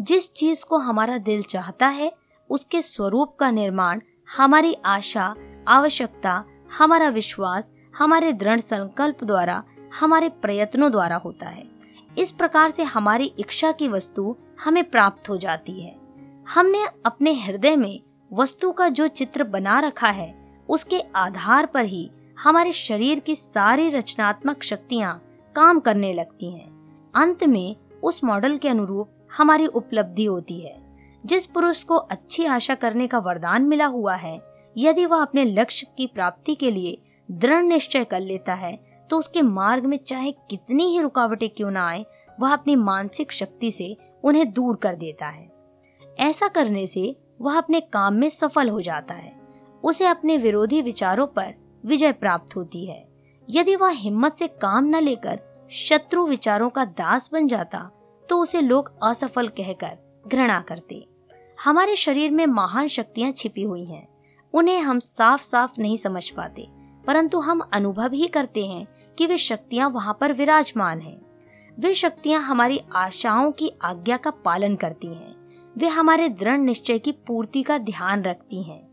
जिस 0.01 0.33
चीज़ 0.33 0.65
को 0.65 0.79
हमारा 0.79 1.19
दिल 1.19 1.43
चाहता 1.43 1.87
है, 1.87 2.13
उसके 2.51 2.83
स्वरूप 2.83 3.37
का 3.41 3.51
निर्माण 3.51 4.01
हमारी 4.37 4.77
आशा, 4.85 5.35
आवश्यकता, 5.69 6.45
हमारा 6.79 7.09
विश्वास, 7.09 7.65
हमारे 7.97 8.33
दृढ़ 8.33 8.61
संकल्प 8.61 9.25
द्वारा, 9.25 9.65
हमारे 10.01 10.29
प्रयत्नों 10.29 10.91
द्वारा 10.91 11.17
होता 11.17 11.49
है। 11.49 11.71
इस 12.19 12.33
प्रकार 12.33 12.71
से 12.71 12.83
हमारी 12.83 13.35
इच्छा 13.39 13.73
की 13.73 13.89
वस्तु 13.89 14.37
हमें 14.65 14.91
प्राप्त 14.91 15.29
हो 15.29 15.37
जाती 15.37 15.81
है। 15.81 15.99
हमने 16.55 16.87
अपने 17.07 17.33
हृदय 17.33 17.77
में 17.77 18.01
वस्तु 18.33 18.73
का 18.73 18.89
जो 18.89 19.09
चित्र 19.09 19.45
बना 19.45 19.81
रखा 19.81 20.09
है, 20.09 20.63
उसके 20.69 21.01
आधार 21.01 21.67
पर 21.67 21.85
ही 21.85 22.11
हमारे 22.43 22.73
शरीर 22.73 23.21
की 23.21 23.37
सारी 23.37 23.89
रचनात्मक 23.89 24.63
शक्तियाँ 24.63 25.25
काम 25.59 25.81
करने 25.81 26.13
लगती 26.13 26.51
हैं। 26.51 27.13
अंत 27.15 27.45
में 27.45 27.77
उस 28.03 28.25
मॉडल 28.25 28.57
के 28.57 28.69
अनुरूप 28.69 29.11
हमारी 29.37 29.67
उपलब्धि 29.67 30.25
होती 30.25 30.61
है। 30.61 30.77
जिस 31.27 31.47
पुरुष 31.47 31.83
को 31.83 31.95
अच्छी 31.95 32.45
आशा 32.45 32.75
करने 32.75 33.07
का 33.07 33.19
वरदान 33.19 33.63
मिला 33.63 33.87
हुआ 33.87 34.15
है, 34.15 34.41
यदि 34.77 35.07
वह 35.07 35.23
अपने 35.23 35.45
लक्ष्य 35.45 35.87
की 35.99 36.07
प्राप्ति 36.07 36.55
के 36.55 36.71
लिए 36.71 36.99
दृढ़ 37.31 37.63
निश्चय 37.63 38.05
कर 38.05 38.21
लेता 38.21 38.55
है 38.55 38.89
तो 39.11 39.19
उसके 39.19 39.43
मार्ग 39.43 39.85
में 39.85 39.97
चाहे 39.97 40.33
कितनी 40.51 40.85
ही 40.85 41.01
रुकावटें 41.01 41.49
क्यों 41.49 41.71
ना 41.71 41.89
आए, 41.89 42.07
वह 42.41 42.53
अपनी 42.53 42.77
मानसिक 42.77 43.33
शक्ति 43.33 43.71
से 43.71 43.97
उन्हें 44.25 44.53
दूर 44.53 44.77
कर 44.77 44.95
देता 44.95 45.27
है। 45.27 45.51
ऐसा 46.19 46.49
करने 46.49 46.87
से 46.87 47.17
वह 47.41 47.59
अपने 47.59 47.81
काम 47.81 48.15
में 48.15 48.29
सफल 48.29 48.69
हो 48.69 48.81
जाता 48.81 49.15
है। 49.15 49.41
उसे 49.85 50.07
अपने 50.07 50.37
विरोधी 50.37 50.83
विचारों 50.83 51.27
पर 51.27 51.55
विजय 51.87 52.13
प्राप्त 52.13 52.57
होती 52.57 52.87
है। 52.87 53.09
यदि 53.51 53.77
वह 53.77 53.91
हिम्मत 53.91 54.35
से 54.35 54.47
काम 54.47 54.85
न 54.85 54.97
लेकर 54.97 55.37
शत्रु 55.71 56.27
विचारों 56.27 56.69
का 56.71 56.85
दास 56.85 57.29
बन 57.33 57.47
जाता 57.47 57.79
तो 58.29 58.39
उसे 58.39 58.61
लोग 58.61 58.93
असफल 59.03 59.49
कहकर 59.49 60.23
घृणा 60.27 60.61
करते। 60.61 61.07
हमारे 61.59 61.97
शरीर 61.97 62.31
में 62.31 62.47
महान 62.47 62.89
शक्तियाँ 62.89 63.33
छिपी 63.33 63.63
हुई 63.63 63.85
हैं। 63.85 64.07
उन्हें 64.55 64.81
हम 64.81 64.99
साफ़ 64.99 65.43
साफ़ 65.43 65.73
नहीं 65.79 65.97
समझ 65.97 66.29
पाते, 66.31 66.67
परंतु 67.07 67.41
हम 67.41 67.61
अनुभव 67.73 68.13
ही 68.13 68.27
करते 68.27 68.67
हैं 68.67 68.87
कि 69.19 69.27
वे 69.27 69.39
शक्तियाँ 69.39 69.91
वहाँ 69.91 70.17
पर 70.21 70.33
विराजमान 70.33 71.01
हैं। 71.01 71.21
वे 71.79 71.95
शक्तियाँ 71.95 72.43
हमारी 72.43 72.81
आशाओं 72.97 73.51
की 73.53 73.71
आज्ञा 73.83 74.17
का 74.17 74.31
पालन 74.45 74.77
करती 74.77 75.15
हैं। 75.15 75.35
वे 75.77 75.89
हमारे 75.89 76.29
दृढ़ 76.29 76.59
निश्चय 76.59 76.99
की 76.99 77.13
पूर्ति 77.27 77.63
का 77.63 77.79
ध्यान 77.79 78.23
रखती 78.23 78.63
हैं। 78.63 78.87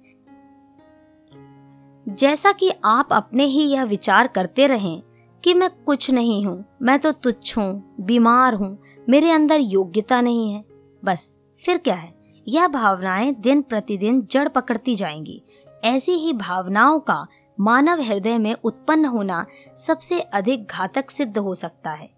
जैसा 2.07 2.51
कि 2.51 2.71
आप 2.85 3.13
अपने 3.13 3.45
ही 3.45 3.63
यह 3.63 3.83
विचार 3.83 4.27
करते 4.27 4.67
रहें 4.67 5.01
कि 5.45 5.53
मैं 5.53 5.69
कुछ 5.69 6.11
नहीं 6.11 6.45
हूँ, 6.45 6.65
मैं 6.81 6.99
तो 6.99 7.11
तुच्छ 7.11 7.57
हूँ, 7.57 7.95
बीमार 7.99 8.53
हूँ, 8.53 8.81
मेरे 9.09 9.31
अंदर 9.31 9.55
योग्यता 9.55 10.21
नहीं 10.21 10.51
है। 10.51 10.63
बस, 11.05 11.37
फिर 11.65 11.77
क्या 11.77 11.95
है? 11.95 12.13
यह 12.47 12.67
भावनाएँ 12.67 13.33
दिन 13.33 13.61
प्रतिदिन 13.61 14.27
जड़ 14.31 14.47
पकड़ती 14.47 14.95
जाएँगी। 14.95 15.43
ऐसी 15.83 16.11
ही 16.11 16.33
भावनाओं 16.33 16.99
का 16.99 17.27
मानव 17.59 18.01
हृदय 18.01 18.37
में 18.37 18.55
उत्पन्न 18.63 19.05
होना 19.05 19.45
सबसे 19.77 20.19
अधिक 20.19 20.67
घातक 20.67 21.11
सिद्ध 21.11 21.37
हो 21.37 21.53
सकता 21.53 21.91
है। 21.91 22.09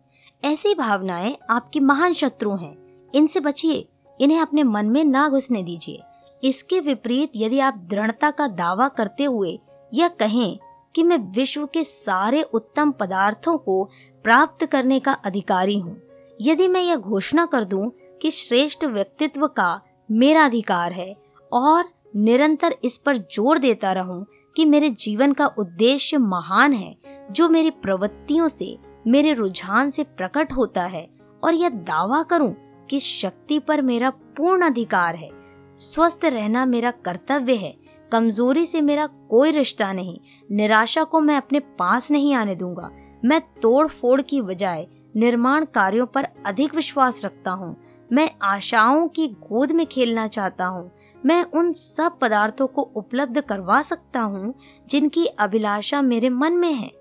ऐसी 0.46 0.76
भावनाएँ 0.76 1.38
आपकी 1.50 1.80
महान 1.80 2.14
शत्रु 2.14 2.56
हैं। 2.56 3.08
इनसे 3.14 3.40
बचिए, 3.40 3.90
इन्हें 4.22 4.40
अपने 4.40 4.64
मन 4.64 4.86
में 4.86 5.04
ना 5.04 5.30
घुसने 5.30 5.64
दीजिए। 5.64 6.04
इसके 6.44 6.80
विपरीत 6.80 7.32
यदि 7.36 7.60
आप 7.60 7.78
दृढ़ता 7.78 8.32
का 8.32 8.48
दावा 8.48 8.88
करते 8.88 9.24
हुए 9.24 9.60
यह 9.94 10.08
कहें 10.08 10.60
कि 10.98 11.04
मैं 11.04 11.18
विश्व 11.32 11.66
के 11.66 11.84
सारे 11.84 12.42
उत्तम 12.44 12.92
पदार्थों 12.92 13.58
को 13.58 13.84
प्राप्त 14.24 14.66
करने 14.66 15.00
का 15.00 15.12
अधिकारी 15.26 15.78
हूँ। 15.80 15.96
यदि 16.42 16.68
मैं 16.68 16.82
यह 16.82 16.96
घोषणा 16.96 17.46
कर 17.46 17.64
दूँ 17.64 17.90
कि 18.22 18.32
श्रेष्ठ 18.32 18.86
व्यक्तित्व 18.86 19.48
का 19.48 19.70
मेरा 20.10 20.46
अधिकार 20.46 20.92
है 20.92 21.14
और 21.52 21.90
निरंतर 22.16 22.76
इस 22.84 22.98
पर 22.98 23.18
ज़ोर 23.18 23.58
देता 23.58 23.92
रहूँ 23.92 24.26
कि 24.56 24.66
मेरे 24.66 24.90
जीवन 24.90 25.34
का 25.34 25.48
उद्देश्य 25.48 26.18
महान 26.18 26.74
है, 26.74 26.96
जो 27.32 27.50
मेरी 27.50 27.70
प्रवृत्तियों 27.72 28.48
से, 28.48 28.78
मेरे 29.08 29.34
रुझान 29.34 29.92
से 29.92 30.04
प्रकट 30.04 30.54
होता 30.54 30.86
है 30.86 31.08
और 31.44 31.54
यह 31.54 31.70
दावा 31.70 32.24
करूँ 32.24 32.56
कि 32.90 33.00
शक्ति 33.00 33.60
पर 33.60 33.82
मेरा 33.82 34.10
पूर्ण 34.10 34.66
अधिकार 34.66 35.16
है, 35.16 35.30
स्वस्थ 35.78 36.26
रहना 36.26 36.66
मेरा 36.66 36.92
कर्तव्य 36.92 37.56
है 37.56 37.76
कमज़ोरी 38.12 38.66
से 38.66 38.82
मेरा 38.82 39.08
कोई 39.08 39.52
रिश्ता 39.52 39.94
नहीं। 39.94 40.20
निराशा 40.52 41.04
को 41.04 41.20
मैं 41.20 41.38
अपने 41.38 41.60
पास 41.60 42.12
नहीं 42.12 42.34
आने 42.34 42.56
दूँगा। 42.56 42.90
मैं 43.26 43.42
तोड़ 43.42 43.88
फोड़ 43.88 44.22
की 44.22 44.42
बजाय 44.42 44.88
निर्माण 45.16 45.66
कार्यों 45.66 46.06
पर 46.06 46.28
अधिक 46.46 46.76
विश्वास 46.76 47.26
रखता 47.26 47.52
हूँ। 47.52 47.76
मैं 48.12 48.30
आशाओं 48.42 49.08
की 49.08 49.28
गोद 49.28 49.72
में 49.72 49.86
खेलना 49.86 50.28
चाहता 50.28 50.66
हूँ। 50.66 50.92
मैं 51.26 51.44
उन 51.44 51.72
सब 51.72 52.20
पदार्थों 52.20 52.68
को 52.68 52.82
उपलब्ध 52.82 53.42
करवा 53.42 53.82
सकता 53.82 54.20
हूँ, 54.20 54.54
जिनकी 54.90 55.26
अभिलाषा 55.26 56.02
मेरे 56.02 56.30
मन 56.30 56.54
में 56.54 56.74
है। 56.74 56.92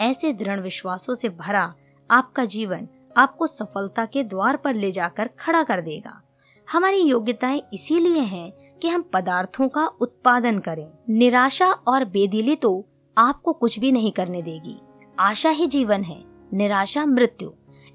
ऐसे 0.00 0.32
दृढ़ 0.32 0.60
विश्वासों 0.60 1.14
से 1.14 1.28
भरा 1.28 1.74
आपका 2.10 2.44
जीवन 2.44 2.88
आपको 3.16 3.46
सफलता 3.46 4.04
के 4.04 4.22
द्वार 4.24 4.56
पर 4.56 4.74
ले 4.74 4.92
जाकर 4.92 5.30
खड़ा 5.40 5.62
कर 5.62 5.80
देगा। 5.80 6.22
हमारी 6.72 6.96
योग्यताएँ 6.96 7.62
इसीलिए 7.72 8.20
हैं 8.20 8.52
कि 8.84 8.88
हम 8.88 9.02
पदार्थों 9.12 9.68
का 9.68 9.86
उत्पादन 10.00 10.58
करें। 10.58 10.92
निराशा 11.08 11.66
और 11.66 12.04
बेदिली 12.04 12.56
तो 12.56 12.84
आपको 13.16 13.52
कुछ 13.52 13.78
भी 13.78 13.92
नहीं 13.92 14.10
करने 14.12 14.42
देगी। 14.42 14.76
आशा 15.18 15.50
ही 15.50 15.66
जीवन 15.66 16.02
है, 16.02 16.24
निराशा 16.52 17.04
मृत्यु। 17.06 17.50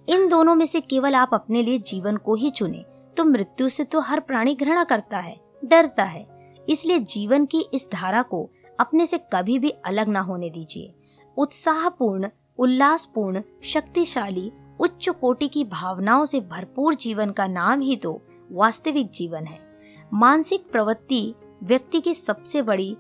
इन 0.08 0.27
दोनों 0.27 0.55
में 0.55 0.65
से 0.65 0.81
केवल 0.81 1.15
आप 1.15 1.34
अपने 1.34 1.62
लिए 1.63 1.79
जीवन 1.79 2.17
को 2.17 2.36
ही 2.36 2.50
चुने 2.50 2.84
तो 3.17 3.25
मृत्यु 3.25 3.69
से 3.69 3.84
तो 3.84 4.00
हर 4.00 4.19
प्राणी 4.19 4.55
घृणा 4.55 4.84
करता 4.84 5.17
है, 5.17 5.38
डरता 5.65 6.03
है। 6.03 6.27
इसलिए 6.69 7.00
जीवन 7.00 7.46
की 7.46 7.65
इस 7.74 7.88
धारा 7.93 8.22
को 8.22 8.50
अपने 8.79 9.05
से 9.05 9.17
कभी 9.34 9.60
भी 9.60 9.69
अलग 9.69 10.08
ना 10.08 10.19
होने 10.22 10.50
दीजिए। 10.50 10.93
उत्साहपूर्ण, 11.38 12.29
उल्लासपूर्ण, 12.58 13.41
शक्तिशाली, 13.63 14.51
उच्च 14.79 15.10
कोटि 15.12 15.48
की 15.48 15.63
भावनाओं 15.63 16.25
से 16.25 16.39
भरपूर 16.41 16.96
जीवन 16.96 17.31
का 17.31 17.48
नाम 17.48 17.81
ही 17.81 17.96
तो 17.96 18.22
वास्तविक 18.51 19.12
जीवन 19.12 19.46
है। 19.46 19.68
मानसिक 20.13 20.71
प्रवृत्ति 20.71 21.35
व्यक्ति 21.63 21.99
की 22.01 22.13
सबसे 22.13 22.61
बड़ी 22.61 22.97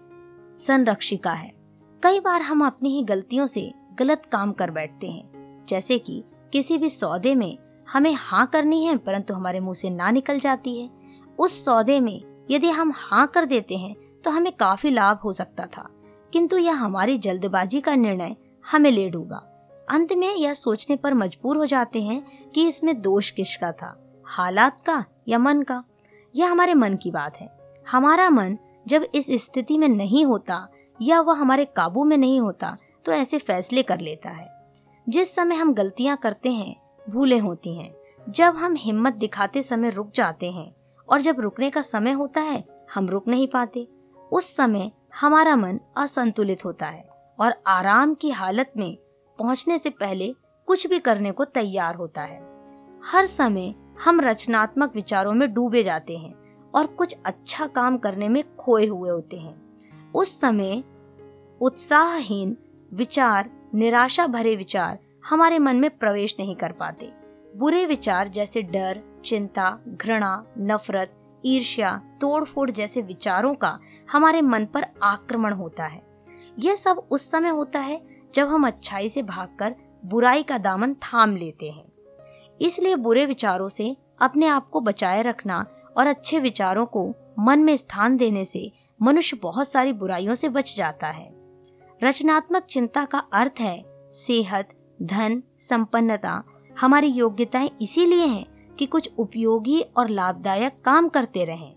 संरक्षिका 0.57 1.31
है। 1.31 1.53
कई 2.03 2.19
बार 2.19 2.41
हम 2.41 2.65
अपनी 2.65 2.89
ही 2.89 3.03
गलतियों 3.03 3.45
से 3.45 3.73
गलत 3.95 4.25
काम 4.31 4.51
कर 4.51 4.71
बैठते 4.71 5.07
हैं। 5.07 5.65
जैसे 5.69 5.97
कि 5.97 6.23
किसी 6.53 6.77
भी 6.77 6.89
सौदे 6.89 7.35
में 7.35 7.57
हमें 7.91 8.13
हाँ 8.13 8.47
करनी 8.47 8.85
है, 8.85 8.97
परंतु 8.97 9.33
हमारे 9.33 9.59
मुँह 9.59 9.73
से 9.73 9.89
ना 9.89 10.11
निकल 10.11 10.39
जाती 10.39 10.81
है। 10.81 10.89
उस 11.39 11.65
सौदे 11.65 11.99
में 11.99 12.45
यदि 12.51 12.69
हम 12.69 12.91
हाँ 12.95 13.27
कर 13.27 13.45
देते 13.45 13.77
हैं 13.77 13.95
तो 14.23 14.31
हमें 14.31 14.51
काफ़ी 14.51 14.89
लाभ 14.89 15.17
हो 15.17 15.31
सकता 15.31 15.65
था। 15.65 15.89
किंतु 16.33 16.57
यह 16.57 16.73
हमारी 16.73 17.17
जल्दबाजी 17.17 17.81
का 17.81 17.95
निर्णय 17.95 18.35
हमें 18.71 18.91
ले 18.91 19.09
डूबा। 19.09 19.45
अंत 19.89 20.13
में 20.13 20.35
यह 20.35 20.53
सोचने 20.53 20.95
पर 20.95 21.13
मजबूर 21.13 21.57
हो 21.57 21.65
जाते 21.65 22.03
हैं 22.03 22.51
कि 22.51 22.67
इसमें 22.67 23.01
दोष 23.01 23.29
किसका 23.29 23.71
था? 23.71 24.21
हालात 24.25 24.81
का 24.85 25.05
या 25.27 25.39
मन 25.39 25.61
का? 25.61 25.83
यह 26.39 26.51
हमारे 26.51 26.73
मन 26.73 26.95
की 26.95 27.11
बात 27.11 27.37
है। 27.37 27.49
हमारा 27.91 28.29
मन 28.29 28.57
जब 28.87 29.05
इस 29.15 29.27
स्थिति 29.31 29.77
में 29.77 29.87
नहीं 29.87 30.25
होता 30.25 30.67
या 31.01 31.19
वह 31.21 31.35
हमारे 31.35 31.65
काबू 31.65 32.03
में 32.03 32.17
नहीं 32.17 32.39
होता 32.41 32.77
तो 33.05 33.11
ऐसे 33.11 33.37
फैसले 33.37 33.83
कर 33.83 33.99
लेता 33.99 34.29
है। 34.29 34.47
जिस 35.07 35.35
समय 35.35 35.55
हम 35.55 35.73
गलतियाँ 35.73 36.17
करते 36.17 36.51
हैं, 36.51 36.75
भूलें 37.09 37.39
होती 37.39 37.77
हैं, 37.77 37.93
जब 38.29 38.55
हम 38.55 38.75
हिम्मत 38.75 39.13
दिखाते 39.13 39.61
समय 39.61 39.89
रुक 39.89 40.11
जाते 40.15 40.51
हैं 40.51 40.73
और 41.09 41.21
जब 41.21 41.39
रुकने 41.39 41.69
का 41.69 41.81
समय 41.81 42.11
होता 42.11 42.41
है, 42.41 42.63
हम 42.93 43.09
रुक 43.09 43.27
नहीं 43.27 43.47
पाते। 43.47 43.87
उस 44.31 44.55
समय 44.55 44.91
हमारा 45.19 45.55
मन 45.55 45.79
असंतुलित 45.97 46.65
होता 46.65 46.85
है 46.85 47.07
और 47.39 47.53
आराम 47.67 48.13
की 48.13 48.29
हालत 48.29 48.73
में 48.77 48.97
पहुँचने 49.39 49.77
से 49.77 49.89
पहले 49.89 50.33
कुछ 50.67 50.87
भी 50.87 50.99
करने 50.99 51.31
को 51.31 51.45
तैयार 51.45 51.95
होता 51.95 52.21
है। 52.21 52.39
हर 53.03 53.25
समय 53.25 53.73
हम 54.05 54.21
रचनात्मक 54.21 54.95
विचारों 54.95 55.33
में 55.33 55.53
डूबे 55.53 55.83
जाते 55.83 56.17
हैं 56.17 56.33
और 56.75 56.87
कुछ 56.87 57.15
अच्छा 57.25 57.67
काम 57.67 57.97
करने 57.97 58.29
में 58.29 58.55
खोए 58.55 58.85
हुए 58.85 59.09
होते 59.09 59.37
हैं। 59.37 60.11
उस 60.11 60.39
समय 60.41 60.83
उत्साहहीन 61.61 62.57
विचार, 62.93 63.49
निराशा 63.73 64.27
भरे 64.27 64.55
विचार 64.55 64.99
हमारे 65.29 65.59
मन 65.59 65.75
में 65.75 65.97
प्रवेश 65.97 66.35
नहीं 66.39 66.55
कर 66.55 66.71
पाते। 66.71 67.11
बुरे 67.55 67.85
विचार 67.85 68.27
जैसे 68.27 68.61
डर, 68.61 69.01
चिंता, 69.25 69.79
घृणा, 69.87 70.45
नफरत, 70.57 71.13
ईर्ष्या, 71.45 71.95
तोड़फोड़ 72.21 72.71
जैसे 72.71 73.01
विचारों 73.01 73.53
का 73.53 73.79
हमारे 74.11 74.41
मन 74.41 74.65
पर 74.65 74.85
आक्रमण 75.03 75.53
होता 75.53 75.85
है। 75.85 76.01
यह 76.59 76.75
सब 76.75 77.07
उस 77.11 77.31
समय 77.31 77.49
होता 77.49 77.79
है 77.79 78.01
जब 78.33 78.47
हम 78.47 78.67
अच्छाई 78.67 79.09
से 79.09 79.23
भागकर 79.23 79.75
बुराई 80.05 80.43
का 80.43 80.57
दामन 80.57 80.93
थाम 80.93 81.35
लेते 81.35 81.69
हैं। 81.69 81.88
इसलिए 82.61 82.95
बुरे 82.95 83.25
विचारों 83.25 83.67
से, 83.67 83.97
अपने 84.21 84.47
आप 84.47 84.69
को 84.69 84.81
बचाए 84.81 85.21
रखना 85.21 85.65
और 85.97 86.07
अच्छे 86.07 86.39
विचारों 86.39 86.85
को 86.85 87.13
मन 87.39 87.59
में 87.59 87.77
स्थान 87.77 88.17
देने 88.17 88.45
से 88.45 88.71
मनुष्य 89.01 89.37
बहुत 89.37 89.71
सारी 89.71 89.93
बुराइयों 89.93 90.35
से 90.35 90.49
बच 90.49 90.75
जाता 90.77 91.07
है। 91.07 91.33
रचनात्मक 92.03 92.63
चिंता 92.63 93.05
का 93.05 93.19
अर्थ 93.19 93.53
है, 93.59 93.83
सेहत, 94.11 94.69
धन, 95.01 95.43
संपन्नता 95.59 96.43
हमारी 96.79 97.07
योग्यताएँ 97.07 97.69
इसीलिए 97.81 98.25
हैं 98.25 98.75
कि 98.75 98.85
कुछ 98.85 99.09
उपयोगी 99.17 99.81
और 99.81 100.09
लाभदायक 100.09 100.81
काम 100.85 101.09
करते 101.09 101.45
रहें। 101.45 101.75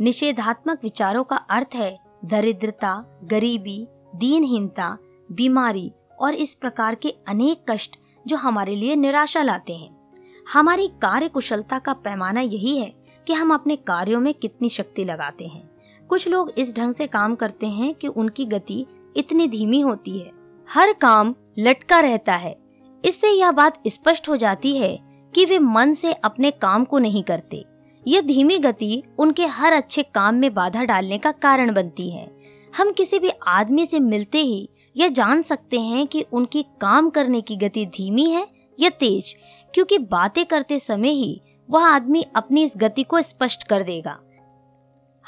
निषेधात्मक 0.00 0.80
विचारों 0.82 1.24
का 1.24 1.36
अर्थ 1.36 1.74
है, 1.74 1.98
दरिद्रता, 2.24 3.20
गरीबी, 3.24 3.88
दीनहीनता, 4.16 4.98
बीमारी 5.32 5.92
और 6.18 6.34
इस 6.34 6.54
प्रकार 6.54 6.94
के 6.94 7.14
अनेक 7.28 7.70
कष्ट 7.70 7.96
जो 8.28 8.36
हमारे 8.36 8.76
लिए 8.76 8.96
निराशा 8.96 9.42
लाते 9.42 9.76
हैं। 9.76 10.12
हमारी 10.52 10.88
कार्य 10.88 11.28
कुशलता 11.28 11.78
का 11.78 11.92
पैमाना 11.92 12.40
यही 12.40 12.78
है 12.78 12.94
कि 13.26 13.32
हम 13.32 13.54
अपने 13.54 13.76
कार्यों 13.76 14.20
में 14.20 14.34
कितनी 14.34 14.68
शक्ति 14.68 15.04
लगाते 15.04 15.46
हैं। 15.46 15.70
कुछ 16.08 16.28
लोग 16.28 16.52
इस 16.58 16.76
ढंग 16.76 16.94
से 16.94 17.06
काम 17.06 17.34
करते 17.34 17.66
हैं 17.66 17.94
कि 17.94 18.08
उनकी 18.08 18.44
गति 18.44 18.86
इतनी 19.16 19.48
धीमी 19.48 19.80
होती 19.80 20.18
है। 20.18 20.30
हर 20.70 20.92
काम 20.92 21.34
लटका 21.58 22.00
रहता 22.00 22.34
है। 22.34 22.58
इससे 23.04 23.30
यह 23.30 23.50
बात 23.50 23.82
स्पष्ट 23.88 24.28
हो 24.28 24.36
जाती 24.36 24.76
है 24.76 24.98
कि 25.34 25.44
वे 25.44 25.58
मन 25.58 25.94
से 25.94 26.12
अपने 26.12 26.50
काम 26.50 26.84
को 26.84 26.98
नहीं 26.98 27.22
करते। 27.22 27.64
यह 28.06 28.20
धीमी 28.20 28.58
गति 28.58 29.02
उनके 29.18 29.46
हर 29.46 29.72
अच्छे 29.72 30.02
काम 30.02 30.34
में 30.34 30.54
बाधा 30.54 30.84
डालने 30.84 31.18
का 31.18 31.32
कारण 31.32 31.74
बनती 31.74 32.10
है। 32.10 32.38
हम 32.76 32.92
किसी 32.92 33.18
भी 33.18 33.30
आदमी 33.46 33.86
से 33.86 34.00
मिलते 34.00 34.38
ही 34.38 34.70
यह 34.96 35.08
जान 35.08 35.42
सकते 35.42 35.80
हैं 35.80 36.06
कि 36.06 36.24
उनकी 36.32 36.62
काम 36.80 37.10
करने 37.10 37.40
की 37.40 37.56
गति 37.56 37.86
धीमी 37.86 38.30
है 38.30 38.46
या 38.80 38.88
तेज, 38.90 39.34
क्योंकि 39.74 39.98
बातें 39.98 40.46
करते 40.46 40.78
समय 40.78 41.08
ही 41.08 41.40
वह 41.70 41.86
आदमी 41.86 42.26
अपनी 42.36 42.64
इस 42.64 42.72
गति 42.76 43.02
को 43.02 43.22
स्पष्ट 43.22 43.62
कर 43.62 43.82
देगा। 43.82 44.18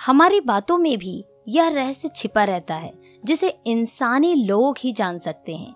हमारी 0.06 0.40
बातों 0.40 0.78
में 0.78 0.98
भी 0.98 1.24
यह 1.48 1.68
रहस्य 1.68 2.08
छिपा 2.16 2.44
रहता 2.44 2.74
है, 2.74 2.92
जिसे 3.24 3.56
इंसानी 3.66 4.34
लोग 4.34 4.78
ही 4.78 4.92
जान 4.92 5.18
सकते 5.18 5.56
हैं। 5.56 5.74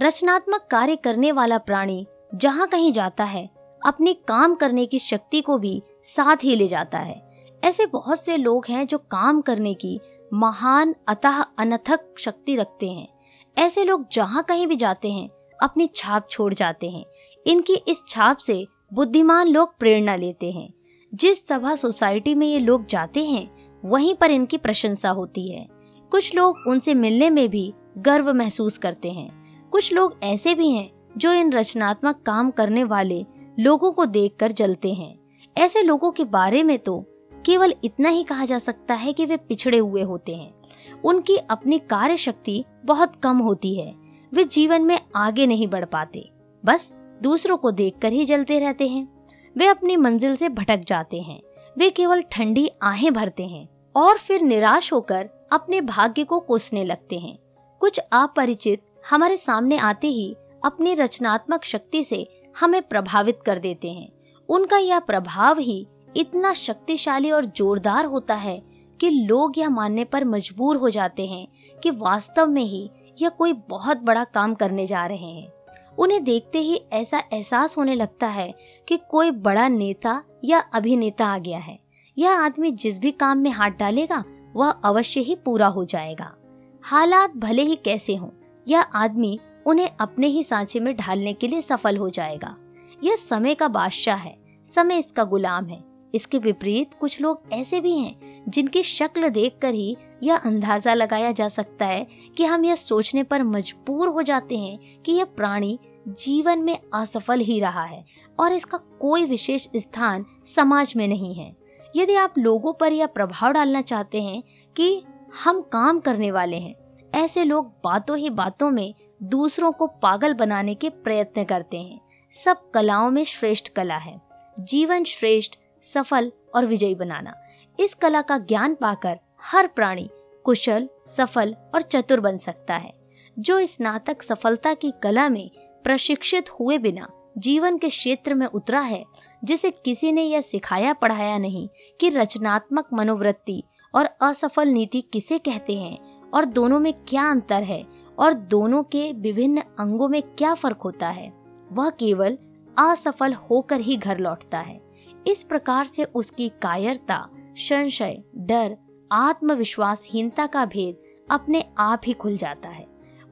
रचनात्मक 0.00 0.66
कार्य 0.70 0.96
करने 0.96 1.32
वाला 1.32 1.58
प्राणी 1.58 2.06
जहाँ 2.34 2.66
कहीं 2.68 2.92
जाता 2.92 3.24
है, 3.24 3.50
अपने 3.86 4.12
काम 4.14 4.54
करने 4.54 4.86
की 4.86 4.98
शक्ति 4.98 5.40
को 5.40 5.58
भी 5.58 5.82
साथ 6.04 6.36
ही 6.44 6.56
ले 6.56 6.68
जाता 6.68 6.98
है। 6.98 7.22
ऐसे 7.64 7.86
बहुत 7.86 8.20
से 8.20 8.36
लोग 8.36 8.66
हैं 8.68 8.86
जो 8.86 8.98
काम 8.98 9.40
करने 9.40 9.74
की 9.74 10.00
महान 10.34 10.94
अतः 11.08 11.44
अनथक 11.58 12.14
शक्ति 12.18 12.56
रखते 12.56 12.90
हैं। 12.90 13.13
ऐसे 13.58 13.84
लोग 13.84 14.06
जहाँ 14.12 14.42
कहीं 14.42 14.66
भी 14.66 14.76
जाते 14.76 15.12
हैं, 15.12 15.30
अपनी 15.62 15.90
छाप 15.94 16.26
छोड़ 16.30 16.54
जाते 16.54 16.90
हैं। 16.90 17.04
इनकी 17.46 17.74
इस 17.88 18.04
छाप 18.08 18.36
से 18.36 18.66
बुद्धिमान 18.92 19.48
लोग 19.48 19.78
प्रेरणा 19.78 20.16
लेते 20.16 20.52
हैं। 20.52 20.74
जिस 21.14 21.46
सभा 21.46 21.74
सोसाइटी 21.74 22.34
में 22.34 22.46
ये 22.46 22.58
लोग 22.58 22.86
जाते 22.86 23.24
हैं, 23.24 23.70
वहीं 23.84 24.14
पर 24.14 24.30
इनकी 24.30 24.58
प्रशंसा 24.58 25.10
होती 25.10 25.52
है। 25.52 25.68
कुछ 26.10 26.34
लोग 26.34 26.56
उनसे 26.66 26.94
मिलने 26.94 27.30
में 27.30 27.48
भी 27.48 27.74
गर्व 27.98 28.32
महसूस 28.32 28.78
करते 28.78 29.12
हैं। 29.12 29.44
कुछ 29.70 29.92
लोग 29.92 30.20
ऐसे 30.22 30.54
भी 30.54 30.70
हैं, 30.70 30.90
जो 31.16 31.32
इन 31.32 31.52
रचनात्मक 31.52 32.22
काम 32.26 32.50
करने 32.50 32.84
वाले 32.84 33.26
लोगों 33.58 33.92
को 33.92 34.06
देखकर 34.06 34.52
जलते 34.52 34.92
हैं। 34.92 35.18
ऐसे 35.58 35.82
लोगों 35.82 36.10
के 36.10 36.24
बारे 36.24 36.62
में 36.62 36.78
तो 36.78 37.04
केवल 37.46 37.74
इतना 37.84 38.08
ही 38.08 38.24
कहा 38.24 38.44
जा 38.44 38.58
सकता 38.58 38.94
है 38.94 39.12
कि 39.12 39.26
वे 39.26 39.36
पिछड़े 39.36 39.78
हुए 39.78 40.02
होते 40.02 40.34
हैं। 40.34 40.63
उनकी 41.04 41.36
अपनी 41.36 41.78
कार्य 41.78 42.16
शक्ति 42.16 42.64
बहुत 42.84 43.16
कम 43.22 43.38
होती 43.38 43.74
है। 43.74 43.94
वे 44.32 44.44
जीवन 44.44 44.82
में 44.82 45.00
आगे 45.16 45.46
नहीं 45.46 45.66
बढ़ 45.68 45.84
पाते। 45.84 46.30
बस 46.64 46.94
दूसरों 47.22 47.56
को 47.56 47.70
देखकर 47.70 48.12
ही 48.12 48.24
जलते 48.24 48.58
रहते 48.58 48.88
हैं। 48.88 49.26
वे 49.56 49.66
अपनी 49.66 49.96
मंजिल 49.96 50.36
से 50.36 50.48
भटक 50.48 50.76
जाते 50.76 51.20
हैं। 51.20 51.40
वे 51.78 51.90
केवल 51.90 52.22
ठंडी 52.22 52.70
आहें 52.82 53.12
भरते 53.12 53.46
हैं 53.46 53.68
और 53.96 54.18
फिर 54.18 54.42
निराश 54.42 54.92
होकर 54.92 55.30
अपने 55.52 55.80
भाग्य 55.80 56.24
को 56.24 56.40
कोसने 56.40 56.84
लगते 56.84 57.18
हैं। 57.18 57.38
कुछ 57.80 57.98
अपरिचित 57.98 58.82
हमारे 59.10 59.36
सामने 59.36 59.78
आते 59.78 60.06
ही 60.06 60.36
अपनी 60.64 60.94
रचनात्मक 60.94 61.64
शक्ति 61.64 62.04
से 62.04 62.28
हमें 62.60 62.82
प्रभावित 62.82 63.38
कर 63.46 63.58
देते 63.58 63.92
हैं। 63.92 64.12
उनका 64.48 64.78
यह 64.78 64.98
प्रभाव 64.98 65.58
ही 65.58 65.86
इतना 66.16 66.52
शक्तिशाली 66.52 67.30
और 67.30 67.44
जोरदार 67.44 68.04
होता 68.04 68.34
है 68.34 68.62
कि 69.00 69.10
लोग 69.10 69.58
यह 69.58 69.68
मानने 69.68 70.04
पर 70.04 70.24
मजबूर 70.24 70.76
हो 70.76 70.90
जाते 70.90 71.26
हैं 71.26 71.46
कि 71.82 71.90
वास्तव 71.90 72.46
में 72.46 72.62
ही 72.62 72.90
यह 73.22 73.28
कोई 73.28 73.52
बहुत 73.52 73.96
बड़ा 73.96 74.24
काम 74.24 74.54
करने 74.54 74.86
जा 74.86 75.06
रहे 75.06 75.30
हैं। 75.30 75.52
उन्हें 75.98 76.22
देखते 76.24 76.58
ही 76.58 76.80
ऐसा 76.92 77.22
एहसास 77.32 77.76
होने 77.78 77.94
लगता 77.94 78.26
है 78.26 78.54
कि 78.88 78.96
कोई 79.10 79.30
बड़ा 79.30 79.68
नेता 79.68 80.22
या 80.44 80.58
अभिनेता 80.74 81.26
आ 81.26 81.38
गया 81.38 81.58
है। 81.58 81.78
यह 82.18 82.40
आदमी 82.40 82.70
जिस 82.70 82.98
भी 82.98 83.10
काम 83.10 83.38
में 83.38 83.50
हाथ 83.50 83.70
डालेगा, 83.70 84.24
वह 84.56 84.70
अवश्य 84.70 85.20
ही 85.20 85.34
पूरा 85.34 85.66
हो 85.66 85.84
जाएगा। 85.84 86.34
हालात 86.82 87.36
भले 87.36 87.62
ही 87.62 87.76
कैसे 87.76 88.16
हों, 88.16 88.28
यह 88.68 88.80
आदमी 88.80 89.38
उन्हें 89.66 89.90
अपने 90.00 90.26
ही 90.26 90.42
सांचे 90.42 90.80
में 90.80 90.94
ढालने 90.96 91.32
के 91.32 91.48
लिए 91.48 91.60
सफल 91.60 91.96
हो 91.96 92.08
जाएगा। 92.10 92.56
यह 93.04 93.16
समय 93.16 93.54
का 93.54 93.68
बादशाह 93.68 94.16
है, 94.16 94.36
समय 94.66 94.98
इसका 94.98 95.24
गुलाम 95.24 95.66
है। 95.66 95.93
इसके 96.14 96.38
विपरीत 96.38 96.94
कुछ 96.94 97.20
लोग 97.20 97.42
ऐसे 97.52 97.80
भी 97.80 97.98
हैं, 97.98 98.44
जिनकी 98.48 98.82
शक्ल 98.82 99.28
देखकर 99.28 99.74
ही 99.74 99.96
यह 100.22 100.36
अंदाज़ा 100.36 100.94
लगाया 100.94 101.32
जा 101.32 101.48
सकता 101.48 101.86
है 101.86 102.06
कि 102.36 102.44
हम 102.44 102.64
यह 102.64 102.74
सोचने 102.74 103.22
पर 103.22 103.42
मजबूर 103.42 104.08
हो 104.08 104.22
जाते 104.22 104.58
हैं 104.58 105.02
कि 105.02 105.12
यह 105.12 105.24
प्राणी 105.26 105.78
जीवन 106.08 106.58
में 106.58 106.78
असफल 106.94 107.40
ही 107.40 107.58
रहा 107.60 107.84
है 107.84 108.04
और 108.38 108.52
इसका 108.52 108.78
कोई 109.00 109.24
विशेष 109.24 109.66
स्थान 109.76 110.24
समाज 110.46 110.92
में 110.96 111.06
नहीं 111.08 111.34
है। 111.34 111.54
यदि 111.96 112.14
आप 112.14 112.38
लोगों 112.38 112.72
पर 112.72 112.92
यह 112.92 113.06
प्रभाव 113.06 113.52
डालना 113.52 113.80
चाहते 113.80 114.22
हैं 114.22 114.42
कि 114.76 115.02
हम 115.44 115.60
काम 115.62 116.00
करने 116.00 116.30
वाले 116.30 116.56
हैं, 116.56 116.74
ऐसे 117.14 117.44
लोग 117.44 117.66
बातों 117.84 118.18
ही 118.18 118.30
बातों 118.30 118.70
में 118.70 118.94
दूसरों 119.22 119.72
को 119.72 119.86
पागल 120.02 120.34
बनाने 120.34 120.74
के 120.74 120.88
प्रयत्न 120.90 121.44
करते 121.44 121.76
हैं। 121.76 122.00
सब 122.34 122.70
कलाओं 122.70 123.10
में 123.10 123.24
श्रेष्ठ 123.24 123.68
कला 123.68 123.96
है। 123.96 124.20
जीवन 124.56 125.04
श्रेष्ठ 125.04 125.56
सफल 125.84 126.32
और 126.54 126.66
विजयी 126.66 126.94
बनाना। 126.94 127.34
इस 127.80 127.94
कला 127.94 128.22
का 128.22 128.38
ज्ञान 128.38 128.74
पाकर 128.74 129.18
हर 129.42 129.66
प्राणी 129.66 130.08
कुशल, 130.44 130.88
सफल 131.06 131.56
और 131.74 131.82
चतुर 131.82 132.20
बन 132.20 132.38
सकता 132.38 132.76
है, 132.76 132.92
जो 133.38 133.66
स्नातक 133.66 134.22
सफलता 134.22 134.74
की 134.74 134.92
कला 135.02 135.28
में 135.28 135.50
प्रशिक्षित 135.84 136.50
हुए 136.50 136.78
बिना 136.78 137.08
जीवन 137.38 137.78
के 137.78 137.88
क्षेत्र 137.88 138.34
में 138.34 138.46
उतरा 138.46 138.80
है, 138.80 139.04
जिसे 139.44 139.70
किसी 139.70 140.12
ने 140.12 140.22
यह 140.22 140.40
सिखाया 140.40 140.92
पढ़ाया 140.92 141.38
नहीं 141.38 141.68
कि 142.00 142.08
रचनात्मक 142.08 142.88
मनोवृत्ति 142.92 143.62
और 143.94 144.08
असफल 144.22 144.68
नीति 144.68 145.00
किसे 145.00 145.38
कहते 145.38 145.78
हैं 145.78 146.30
और 146.30 146.44
दोनों 146.44 146.78
में 146.80 146.92
क्या 146.92 147.30
अंतर 147.30 147.62
है 147.62 147.84
और 148.18 148.34
दोनों 148.34 148.82
के 148.82 149.12
विभिन्न 149.12 149.62
अंगों 149.78 150.08
में 150.08 150.22
क्या 150.22 150.54
फ़र्क 150.54 150.80
होता 150.80 151.08
है। 151.08 151.32
वह 151.72 151.90
केवल 151.90 152.38
असफल 152.78 153.32
होकर 153.32 153.80
ही 153.80 153.96
घर 153.96 154.18
लौटता 154.18 154.58
है। 154.58 154.83
इस 155.26 155.42
प्रकार 155.42 155.84
से 155.84 156.04
उसकी 156.04 156.48
कायरता, 156.48 157.28
संशय, 157.56 158.22
डर, 158.36 158.76
आत्मविश्वासहीनता 159.12 160.46
का 160.46 160.66
भेद 160.66 160.96
अपने 161.30 161.64
आप 161.78 162.00
ही 162.06 162.12
खुल 162.12 162.36
जाता 162.36 162.68
है। 162.68 162.86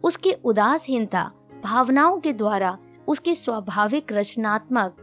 उसकी 0.04 0.32
उदासहीनता 0.32 1.30
भावनाओं 1.64 2.20
के 2.20 2.32
द्वारा 2.32 2.78
उसकी 3.08 3.34
स्वाभाविक 3.34 4.12
रचनात्मक 4.12 4.96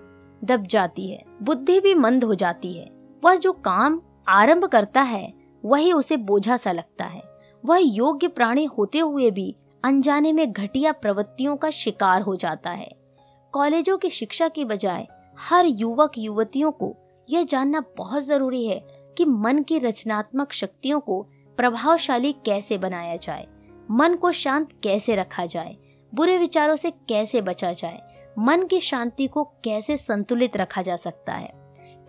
दब 0.43 0.67
जाती 0.67 1.11
है, 1.11 1.23
बुद्धि 1.41 1.79
भी 1.79 1.93
मंद 1.95 2.23
हो 2.23 2.35
जाती 2.35 2.73
है। 2.73 2.91
वह 3.23 3.35
जो 3.35 3.53
काम 3.53 4.01
आरंभ 4.27 4.65
करता 4.65 5.01
है, 5.01 5.33
वही 5.65 5.93
उसे 5.93 6.17
बोझा 6.17 6.57
सा 6.57 6.71
लगता 6.71 7.05
है। 7.05 7.21
वह 7.65 7.79
योग्य 7.81 8.27
प्राणी 8.27 8.65
होते 8.65 8.99
हुए 8.99 9.31
भी 9.31 9.55
अनजाने 9.83 10.33
में 10.33 10.51
घटिया 10.51 10.91
प्रवृत्तियों 10.91 11.57
का 11.57 11.69
शिकार 11.69 12.21
हो 12.21 12.35
जाता 12.35 12.69
है। 12.69 12.91
कॉलेजों 13.51 13.97
की 13.97 14.09
शिक्षा 14.09 14.47
की 14.47 14.65
बजाय 14.65 15.07
हर 15.39 15.65
युवक 15.65 16.11
युवतियों 16.17 16.71
को 16.71 16.95
यह 17.29 17.43
जानना 17.43 17.83
बहुत 17.97 18.23
ज़रूरी 18.23 18.65
है 18.67 18.79
कि 19.17 19.25
मन 19.25 19.61
की 19.63 19.77
रचनात्मक 19.79 20.53
शक्तियों 20.53 20.99
को 20.99 21.21
प्रभावशाली 21.57 22.31
कैसे 22.45 22.77
बनाया 22.77 23.15
जाए, 23.15 23.47
मन 23.91 24.15
को 24.15 24.31
शांत 24.31 24.69
कैसे 24.83 25.15
रखा 25.15 25.45
जाए, 25.45 25.75
बुरे 26.13 26.37
विचारों 26.37 26.75
से 26.75 26.91
कैसे 26.91 27.41
बचा 27.41 27.71
जाए, 27.73 28.01
मन 28.39 28.65
की 28.65 28.79
शांति 28.79 29.27
को 29.27 29.43
कैसे 29.63 29.97
संतुलित 29.97 30.57
रखा 30.57 30.81
जा 30.81 30.95
सकता 30.95 31.33
है। 31.33 31.51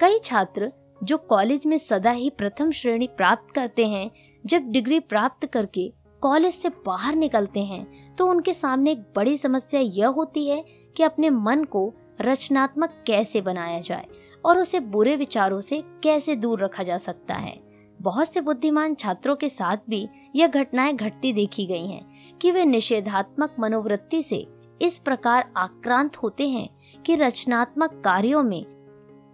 कई 0.01 0.19
छात्र 0.19 0.73
जो 1.03 1.19
कॉलेज 1.19 1.67
में 1.67 1.77
सदा 1.79 2.11
ही 2.11 2.31
प्रथम 2.31 2.71
श्रेणी 2.71 3.07
प्राप्त 3.07 3.55
करते 3.55 3.87
हैं, 3.87 4.11
जब 4.45 4.71
डिग्री 4.71 5.01
प्राप्त 5.01 5.47
करके 5.47 5.93
कॉलेज 6.23 6.55
से 6.55 6.69
बाहर 6.87 7.15
निकलते 7.15 7.61
हैं 7.61 8.15
तो 8.17 8.27
उनके 8.27 8.53
सामने 8.55 8.93
एक 8.93 9.03
बड़ी 9.17 9.37
समस्या 9.37 9.81
यह 9.81 10.09
होती 10.09 10.49
है 10.49 10.65
कि 10.97 11.03
अपने 11.03 11.31
मन 11.31 11.65
को 11.65 11.93
रचनात्मक 12.21 13.05
कैसे 13.07 13.41
बनाया 13.41 13.81
जाए 13.81 14.07
और 14.45 14.59
उसे 14.59 14.81
बुरे 14.81 15.17
विचारों 15.17 15.61
से 15.61 15.83
कैसे 16.03 16.37
दूर 16.37 16.65
रखा 16.65 16.83
जा 16.83 16.97
सकता 16.97 17.35
है। 17.35 17.61
बहुत 18.03 18.33
से 18.33 18.41
बुद्धिमान 18.41 18.95
छात्रों 18.95 19.37
के 19.37 19.49
साथ 19.49 19.77
भी 19.89 20.09
यह 20.37 20.47
घटनाएँ 20.47 20.93
घटती 20.93 21.33
देखी 21.33 21.67
गई 21.67 21.87
हैं 21.87 22.39
कि 22.39 22.51
वे 22.51 22.65
निषेधात्मक 22.65 23.57
मनोवृत्ति 23.61 24.23
से 24.23 24.47
इस 24.83 24.99
प्रकार 24.99 25.53
आक्रांत 25.57 26.17
होते 26.17 26.49
हैं 26.49 26.69
कि 27.03 27.15
रचनात्मक 27.15 28.03
कार्यों 28.05 28.43
में, 28.43 28.67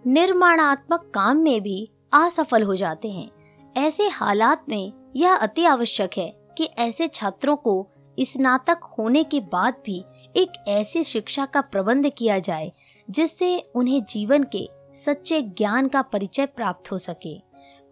निर्माणात्मक 0.07 1.11
काम 1.15 1.37
में 1.37 1.61
भी 1.61 1.91
असफल 2.13 2.63
हो 2.63 2.77
जाते 2.77 3.11
हैं। 3.11 3.31
ऐसे 3.77 4.09
हालात 4.09 4.65
में 4.69 5.13
यह 5.17 5.35
अति 5.35 5.65
आवश्यक 5.65 6.11
है 6.17 6.37
कि 6.59 6.65
ऐसे 6.65 7.09
छात्रों 7.09 7.57
को 7.57 7.89
स्नातक 8.21 8.81
होने 8.99 9.25
के 9.25 9.41
बाद 9.41 9.75
भी 9.87 10.05
एक 10.37 10.51
ऐसी 10.69 11.05
शिक्षा 11.05 11.47
का 11.47 11.61
प्रबंध 11.61 12.11
किया 12.19 12.39
जाए, 12.39 12.73
जिससे 13.11 13.71
उन्हें 13.75 14.05
जीवन 14.05 14.43
के 14.43 14.69
सच्चे 14.95 15.43
ज्ञान 15.43 15.89
का 15.89 16.03
परिचय 16.03 16.47
प्राप्त 16.47 16.93
हो 16.93 16.99
सके। 16.99 17.39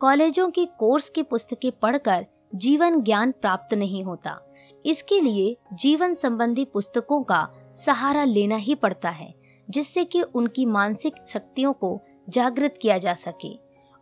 कॉलेजों 0.01 0.51
की 0.51 0.67
कोर्स 0.67 1.09
की 1.09 1.23
पुस्तकें 1.23 1.73
पढ़कर 1.73 2.27
जीवन 2.55 3.01
ज्ञान 3.01 3.33
प्राप्त 3.33 3.75
नहीं 3.75 4.05
होता। 4.05 4.55
इसके 4.87 5.21
लिए 5.21 5.57
जीवन 5.73 6.15
संबंधी 6.15 6.65
पुस्तकों 6.65 7.23
का 7.23 7.49
सहारा 7.77 8.25
लेना 8.25 8.57
ही 8.57 8.75
पड़ता 8.75 9.11
है, 9.11 9.35
जिससे 9.71 10.05
कि 10.05 10.23
उनकी 10.23 10.67
मानसिक 10.67 11.15
शक्तियों 11.29 11.73
को 11.73 12.01
जागृत 12.29 12.79
किया 12.83 12.99
जा 12.99 13.15
सके। 13.15 13.59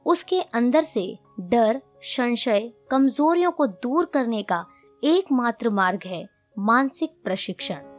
उसके 0.07 0.41
अंदर 0.41 0.83
से 0.83 1.19
डर, 1.41 1.83
संशय, 2.03 2.73
कमजोरियों 2.91 3.51
को 3.51 3.67
दूर 3.67 4.05
करने 4.05 4.43
का 4.43 4.67
एकमात्र 5.05 5.71
मार्ग 5.71 6.01
है 6.07 6.29
मानसिक 6.59 7.11
प्रशिक्षण। 7.25 7.92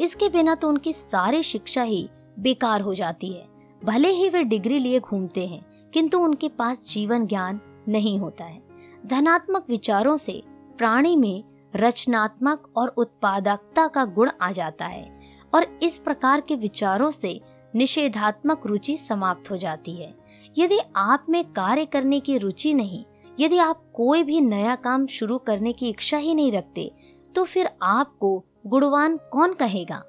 इसके 0.00 0.28
बिना 0.28 0.54
तो 0.54 0.68
उनकी 0.68 0.92
सारी 0.92 1.42
शिक्षा 1.42 1.82
ही 1.82 2.08
बेकार 2.38 2.80
हो 2.80 2.94
जाती 2.94 3.32
है। 3.32 3.46
भले 3.82 4.08
ही 4.08 4.28
वे 4.28 4.42
डिग्री 4.44 4.78
लिए 4.78 5.00
घूमते 5.00 5.46
हैं, 5.46 5.64
किंतु 5.92 6.18
उनके 6.18 6.48
पास 6.48 6.84
जीवन 6.88 7.26
ज्ञान 7.26 7.60
नहीं 7.88 8.18
होता 8.18 8.44
है। 8.44 8.62
धनात्मक 9.06 9.66
विचारों 9.68 10.16
से 10.16 10.42
प्राणी 10.78 11.16
में 11.16 11.44
रचनात्मक 11.74 12.72
और 12.76 12.88
उत्पादकता 12.88 13.86
का 13.88 14.04
गुण 14.04 14.30
आ 14.42 14.50
जाता 14.52 14.86
है 14.86 15.10
और 15.54 15.66
इस 15.82 15.98
प्रकार 15.98 16.40
के 16.40 16.56
विचारों 16.56 17.10
से 17.10 17.40
निषेधात्मक 17.74 18.66
रुचि 18.66 18.96
समाप्त 18.96 19.50
हो 19.50 19.56
जाती 19.56 19.96
है। 19.96 20.14
यदि 20.58 20.78
आप 20.96 21.26
में 21.28 21.44
कार्य 21.52 21.84
करने 21.84 22.20
की 22.20 22.38
रुचि 22.38 22.72
नहीं, 22.74 23.04
यदि 23.38 23.58
आप 23.58 23.82
कोई 23.94 24.22
भी 24.22 24.40
नया 24.40 24.74
काम 24.76 25.06
शुरू 25.06 25.38
करने 25.38 25.72
की 25.72 25.88
इच्छा 25.88 26.16
ही 26.16 26.34
नहीं 26.34 26.52
रखते 26.52 26.90
तो 27.34 27.44
फिर 27.44 27.68
आपको 27.82 28.44
गुणवान 28.66 29.16
कौन 29.32 29.54
कहेगा? 29.54 30.02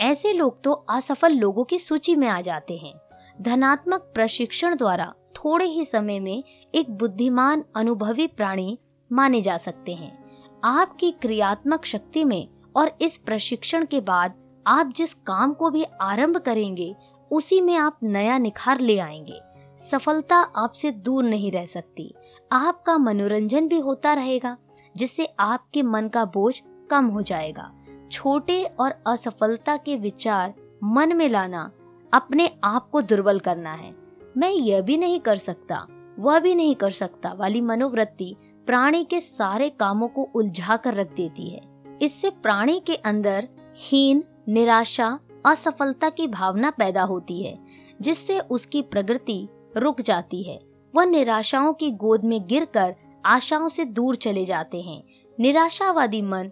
ऐसे 0.00 0.32
लोग 0.32 0.62
तो 0.64 0.72
असफल 0.72 1.32
लोगों 1.32 1.64
की 1.64 1.78
सूची 1.78 2.16
में 2.16 2.28
आ 2.28 2.40
जाते 2.40 2.76
हैं। 2.76 2.94
धनात्मक 3.40 4.00
प्रशिक्षण 4.14 4.76
द्वारा 4.76 5.14
थोड़े 5.36 5.64
ही 5.64 5.84
समय 5.84 6.20
में 6.20 6.44
एक 6.74 6.90
बुद्धिमान, 6.90 7.64
अनुभवी 7.76 8.26
प्राणी 8.26 8.78
माने 9.12 9.40
जा 9.40 9.56
सकते 9.58 9.94
हैं। 9.94 10.30
आपकी 10.64 11.10
क्रियात्मक 11.10 11.84
शक्ति 11.84 12.24
में 12.24 12.48
और 12.76 12.96
इस 13.00 13.18
प्रशिक्षण 13.18 13.86
के 13.86 14.00
बाद 14.00 14.62
आप 14.66 14.92
जिस 14.96 15.14
काम 15.14 15.52
को 15.52 15.70
भी 15.70 15.84
आरंभ 16.00 16.36
करेंगे, 16.36 16.96
उसी 17.30 17.60
में 17.60 17.76
आप 17.76 17.98
नया 18.02 18.38
निखार 18.38 18.80
ले 18.80 18.98
आएँगे। 18.98 19.40
सफलता 19.78 20.36
आपसे 20.36 20.90
दूर 20.90 21.24
नहीं 21.24 21.52
रह 21.52 21.66
सकती। 21.66 22.14
आपका 22.52 22.98
मनोरंजन 22.98 23.68
भी 23.68 23.78
होता 23.78 24.14
रहेगा, 24.14 24.56
जिससे 24.96 25.26
आपके 25.40 25.82
मन 25.82 26.08
का 26.08 26.24
बोझ 26.24 26.62
कम 26.90 27.04
हो 27.04 27.22
जाएगा। 27.22 27.72
छोटे 28.12 28.64
और 28.64 28.94
असफलता 29.06 29.76
के 29.76 29.96
विचार 29.96 30.54
मन 30.84 31.16
में 31.16 31.28
लाना 31.28 31.70
अपने 32.12 32.50
आप 32.64 32.90
को 32.90 33.02
दुर्बल 33.02 33.38
करना 33.38 33.72
है। 33.72 33.94
मैं 34.36 34.50
यह 34.50 34.80
भी 34.80 34.96
नहीं 34.96 35.20
कर 35.20 35.36
सकता, 35.36 35.86
वह 36.18 36.38
भी 36.38 36.54
नहीं 36.54 36.74
कर 36.74 36.90
सकता 36.90 37.32
वाली 37.32 37.60
मनोवृत्ति 37.60 38.36
प्राणी 38.66 39.04
के 39.04 39.20
सारे 39.20 39.68
कामों 39.70 40.08
को 40.08 40.28
उलझा 40.34 40.76
कर 40.76 40.94
रख 40.94 41.14
देती 41.14 41.48
है। 41.50 41.60
इससे 42.02 42.30
प्राणी 42.30 42.80
के 42.80 42.94
अंदर 42.94 43.48
हीन, 43.76 44.24
निराशा, 44.48 45.18
असफलता 45.46 46.10
की 46.10 46.26
भावना 46.26 46.70
पैदा 46.70 47.02
होती 47.02 47.42
है, 47.42 47.58
जिससे 48.00 48.40
उसकी 48.40 48.82
प्रगति 48.82 49.48
रुक 49.76 50.00
जाती 50.00 50.42
है। 50.42 50.69
वह 50.94 51.04
निराशाओं 51.04 51.72
की 51.72 51.90
गोद 51.90 52.24
में 52.24 52.46
गिरकर 52.46 52.94
आशाओं 53.26 53.68
से 53.68 53.84
दूर 53.84 54.16
चले 54.16 54.44
जाते 54.44 54.80
हैं। 54.80 55.02
निराशावादी 55.40 56.22
मन 56.22 56.50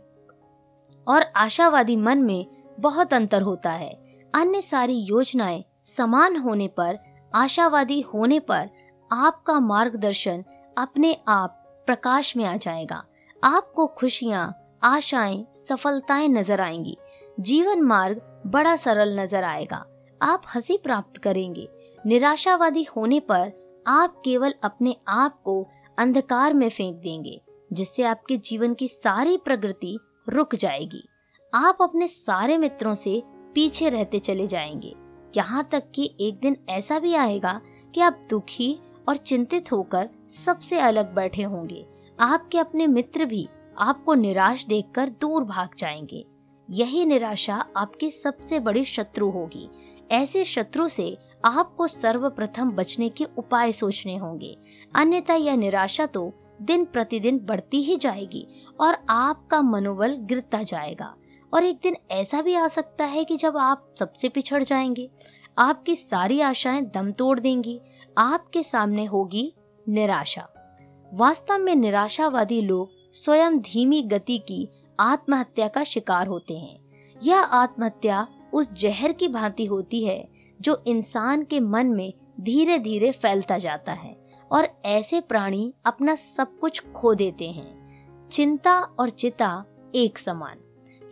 और 1.07 1.23
आशावादी 1.37 1.97
मन 1.97 2.19
में 2.19 2.47
बहुत 2.81 3.15
अंतर 3.15 3.43
होता 3.43 3.71
है। 3.71 3.91
अन्य 4.35 4.61
सारी 4.63 4.99
योजनाएँ 4.99 5.65
समान 5.85 6.37
होने 6.37 6.69
पर, 6.69 6.99
आशावादी 7.35 8.01
होने 8.01 8.41
पर 8.41 8.69
आपका 9.13 9.61
मार्गदर्शन 9.61 10.45
अपने 10.79 11.17
आप 11.29 11.83
प्रकाश 11.87 12.37
में 12.37 12.45
आ 12.45 12.57
जाएगा। 12.57 13.05
आपको 13.45 13.87
खुशियाँ, 13.87 14.55
आशाएँ, 14.83 15.47
सफलताएँ 15.55 16.29
नज़र 16.29 16.61
आएँगी। 16.61 16.97
जीवन 17.41 17.83
मार्ग 17.83 18.43
बड़ा 18.47 18.77
सरल 18.77 19.21
नज़र 19.21 19.45
आएगा। 19.45 19.85
आप 20.23 20.43
हँसी 20.55 20.77
प्राप्त 20.77 21.17
करेंगे। 21.17 21.69
निराशावादी 22.07 22.87
होने 22.97 23.21
पर 23.21 23.53
आप 23.89 24.23
केवल 24.25 24.55
अपने 24.63 24.97
आप 25.09 25.43
को 25.43 25.69
अंधकार 25.99 26.55
में 26.55 26.71
फेंक 26.71 26.97
देंगे, 26.97 27.43
जिससे 27.73 28.03
आपके 28.03 28.37
जीवन 28.37 28.75
की 28.75 28.89
सारी 28.89 29.37
प्रगति 29.37 29.99
रुक 30.29 30.55
जाएगी। 30.55 31.09
आप 31.55 31.79
अपने 31.81 32.07
सारे 32.07 32.59
मित्रों 32.59 32.95
से 32.95 33.23
पीछे 33.27 33.89
रहते 33.89 34.19
चले 34.19 34.47
जाएँगे। 34.47 34.95
यहाँ 35.37 35.69
तक 35.73 35.91
कि 35.95 36.17
एक 36.21 36.41
दिन 36.41 36.57
ऐसा 36.69 36.99
भी 36.99 37.15
आएगा 37.15 37.61
कि 37.95 38.01
आप 38.01 38.23
दुखी 38.31 38.79
और 39.09 39.17
चिंतित 39.17 39.73
होकर 39.73 40.11
सबसे 40.29 40.79
अलग 40.79 41.15
बैठे 41.15 41.43
होंगे। 41.43 41.87
आपके 42.21 42.59
अपने 42.59 42.87
मित्र 42.87 43.25
भी 43.25 43.49
आपको 43.79 44.15
निराश 44.15 44.65
देखकर 44.65 45.09
दूर 45.09 45.45
भाग 45.45 45.69
जाएँगे। 45.79 46.27
यही 46.71 47.05
निराशा 47.05 47.65
आपकी 47.77 48.11
सबसे 48.11 48.61
बड़ी 48.61 48.85
शत्रु 48.85 49.31
होगी। 49.31 49.71
ऐसे 50.11 50.45
शत्रु 50.45 50.89
से 50.89 51.19
आपको 51.45 51.87
सर्वप्रथम 51.87 52.71
बचने 52.71 53.09
के 53.09 53.25
उपाय 53.39 53.73
सोचने 53.73 54.17
होंगे। 54.17 54.59
अन्यथा 54.95 55.35
यह 55.35 55.57
निराशा 55.57 56.07
तो 56.07 56.33
दिन 56.63 56.85
प्रतिदिन 56.85 57.39
बढ़ती 57.39 57.83
ही 57.83 57.97
जाएगी 57.97 58.47
और 58.81 58.99
आपका 59.11 59.63
मनोबल 59.63 60.17
गिरता 60.17 60.63
जाएगा। 60.63 61.15
और 61.55 61.65
एक 61.65 61.79
दिन 61.83 61.97
ऐसा 62.11 62.43
भी 62.43 62.55
आ 62.55 62.67
सकता 62.67 63.05
है 63.05 63.25
कि 63.25 63.37
जब 63.37 63.57
आप 63.57 63.95
सबसे 63.99 64.29
पिछड़ 64.29 64.63
जाएँगे। 64.63 65.11
आपकी 65.59 65.97
सारी 65.97 66.41
आशाएँ 66.41 66.83
दम 66.83 67.13
तोड़ 67.13 67.41
देंगी। 67.41 67.81
आपके 68.19 68.63
सामने 68.63 69.05
होगी 69.05 69.55
निराशा। 69.89 70.49
वास्तव 71.15 71.59
में 71.59 71.77
निराशावादी 71.77 72.63
लोग 72.63 72.91
स्वयं 73.13 73.59
धीमी 73.59 74.03
गति 74.03 74.39
की 74.39 74.69
आत्महत्या 75.01 75.69
का 75.69 75.85
शिकार 75.85 76.27
होते 76.27 76.59
हैं। 76.59 76.81
यह 77.23 77.39
आत्महत्या 77.39 78.29
उस 78.53 78.73
जहर 78.73 79.13
की 79.13 79.29
भांति 79.29 79.65
होती 79.67 80.05
है 80.05 80.38
जो 80.61 80.85
इंसान 80.87 81.45
के 81.45 81.61
मन 81.61 81.87
में 81.87 82.13
धीरे 82.41 82.79
धीरे 82.79 83.13
फैलता 83.13 83.59
जाता 83.59 83.93
है 83.93 84.17
और 84.53 84.69
ऐसे 84.85 85.21
प्राणी 85.21 85.75
अपना 85.85 86.15
सब 86.15 86.59
कुछ 86.59 86.83
खो 86.93 87.15
देते 87.15 87.49
हैं। 87.49 87.79
चिंता 88.29 88.81
और 88.81 89.11
चिता 89.11 89.65
एक 89.95 90.19
समान। 90.19 90.59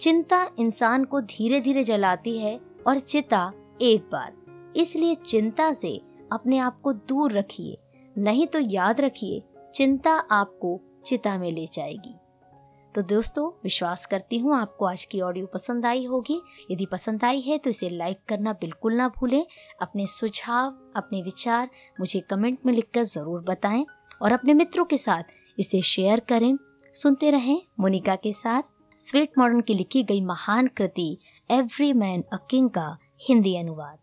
चिंता 0.01 0.49
इंसान 0.59 1.05
को 1.05 1.21
धीरे 1.21 1.61
धीरे 1.61 1.85
जलाती 1.85 2.39
है 2.39 2.61
और 2.87 2.99
चिता 2.99 3.53
एक 3.81 4.09
बार। 4.13 4.33
इसलिए 4.77 5.15
चिंता 5.15 5.73
से 5.73 6.03
अपने 6.33 6.59
आप 6.59 6.81
को 6.81 6.93
दूर 6.93 7.33
रखिए। 7.33 7.79
नहीं 8.19 8.47
तो 8.47 8.59
याद 8.59 9.01
रखिए, 9.01 9.43
चिंता 9.75 10.13
आपको 10.13 10.81
चिता 11.05 11.39
में 11.39 11.53
ले 11.53 11.67
जाएगी। 11.73 12.15
तो 12.97 13.03
दोस्तों, 13.03 13.47
विश्वास 13.65 14.05
करती 14.07 14.39
हूँ 14.39 14.55
आपको 14.57 14.85
आज 14.85 15.05
की 15.05 15.21
ऑडियो 15.21 15.47
पसंद 15.47 15.87
आई 15.87 16.05
होगी। 16.05 16.41
यदि 16.71 16.87
पसंद 16.87 17.25
आई 17.25 17.41
है 17.41 17.59
तो 17.59 17.71
इसे 17.71 17.89
लाइक 17.89 18.19
करना 18.29 18.53
बिल्कुल 18.53 18.95
ना 18.95 19.09
भूलें। 19.09 19.45
अपने 19.83 20.07
सुझाव, 20.07 20.71
अपने 20.97 21.21
विचार 21.23 21.69
मुझे 22.01 22.21
कमेंट 22.21 22.59
में 22.67 22.73
लिखकर 22.73 23.03
ज़रूर 23.03 23.41
बताएँ 23.41 23.85
और 24.23 24.33
अपने 24.33 24.55
मित्रों 24.55 24.85
के 24.85 24.99
साथ 24.99 25.35
इसे 25.59 25.83
शेयर 25.83 26.21
करें। 26.21 26.57
सुनते 26.95 27.31
रहें 27.31 27.61
मोनिका 27.81 28.17
के 28.17 28.33
साथ। 28.33 28.63
स्वीट 28.99 29.39
मॉडर्न 29.39 29.61
की 29.61 29.75
लिखी 29.75 30.03
गई 30.03 30.21
महान 30.23 30.67
कृति 30.67 31.17
एवरी 31.51 31.93
मैन 31.93 32.25
अ 32.33 32.39
किंग 32.51 32.71
का 32.71 32.89
हिंदी 33.29 33.57
अनुवाद। 33.57 33.99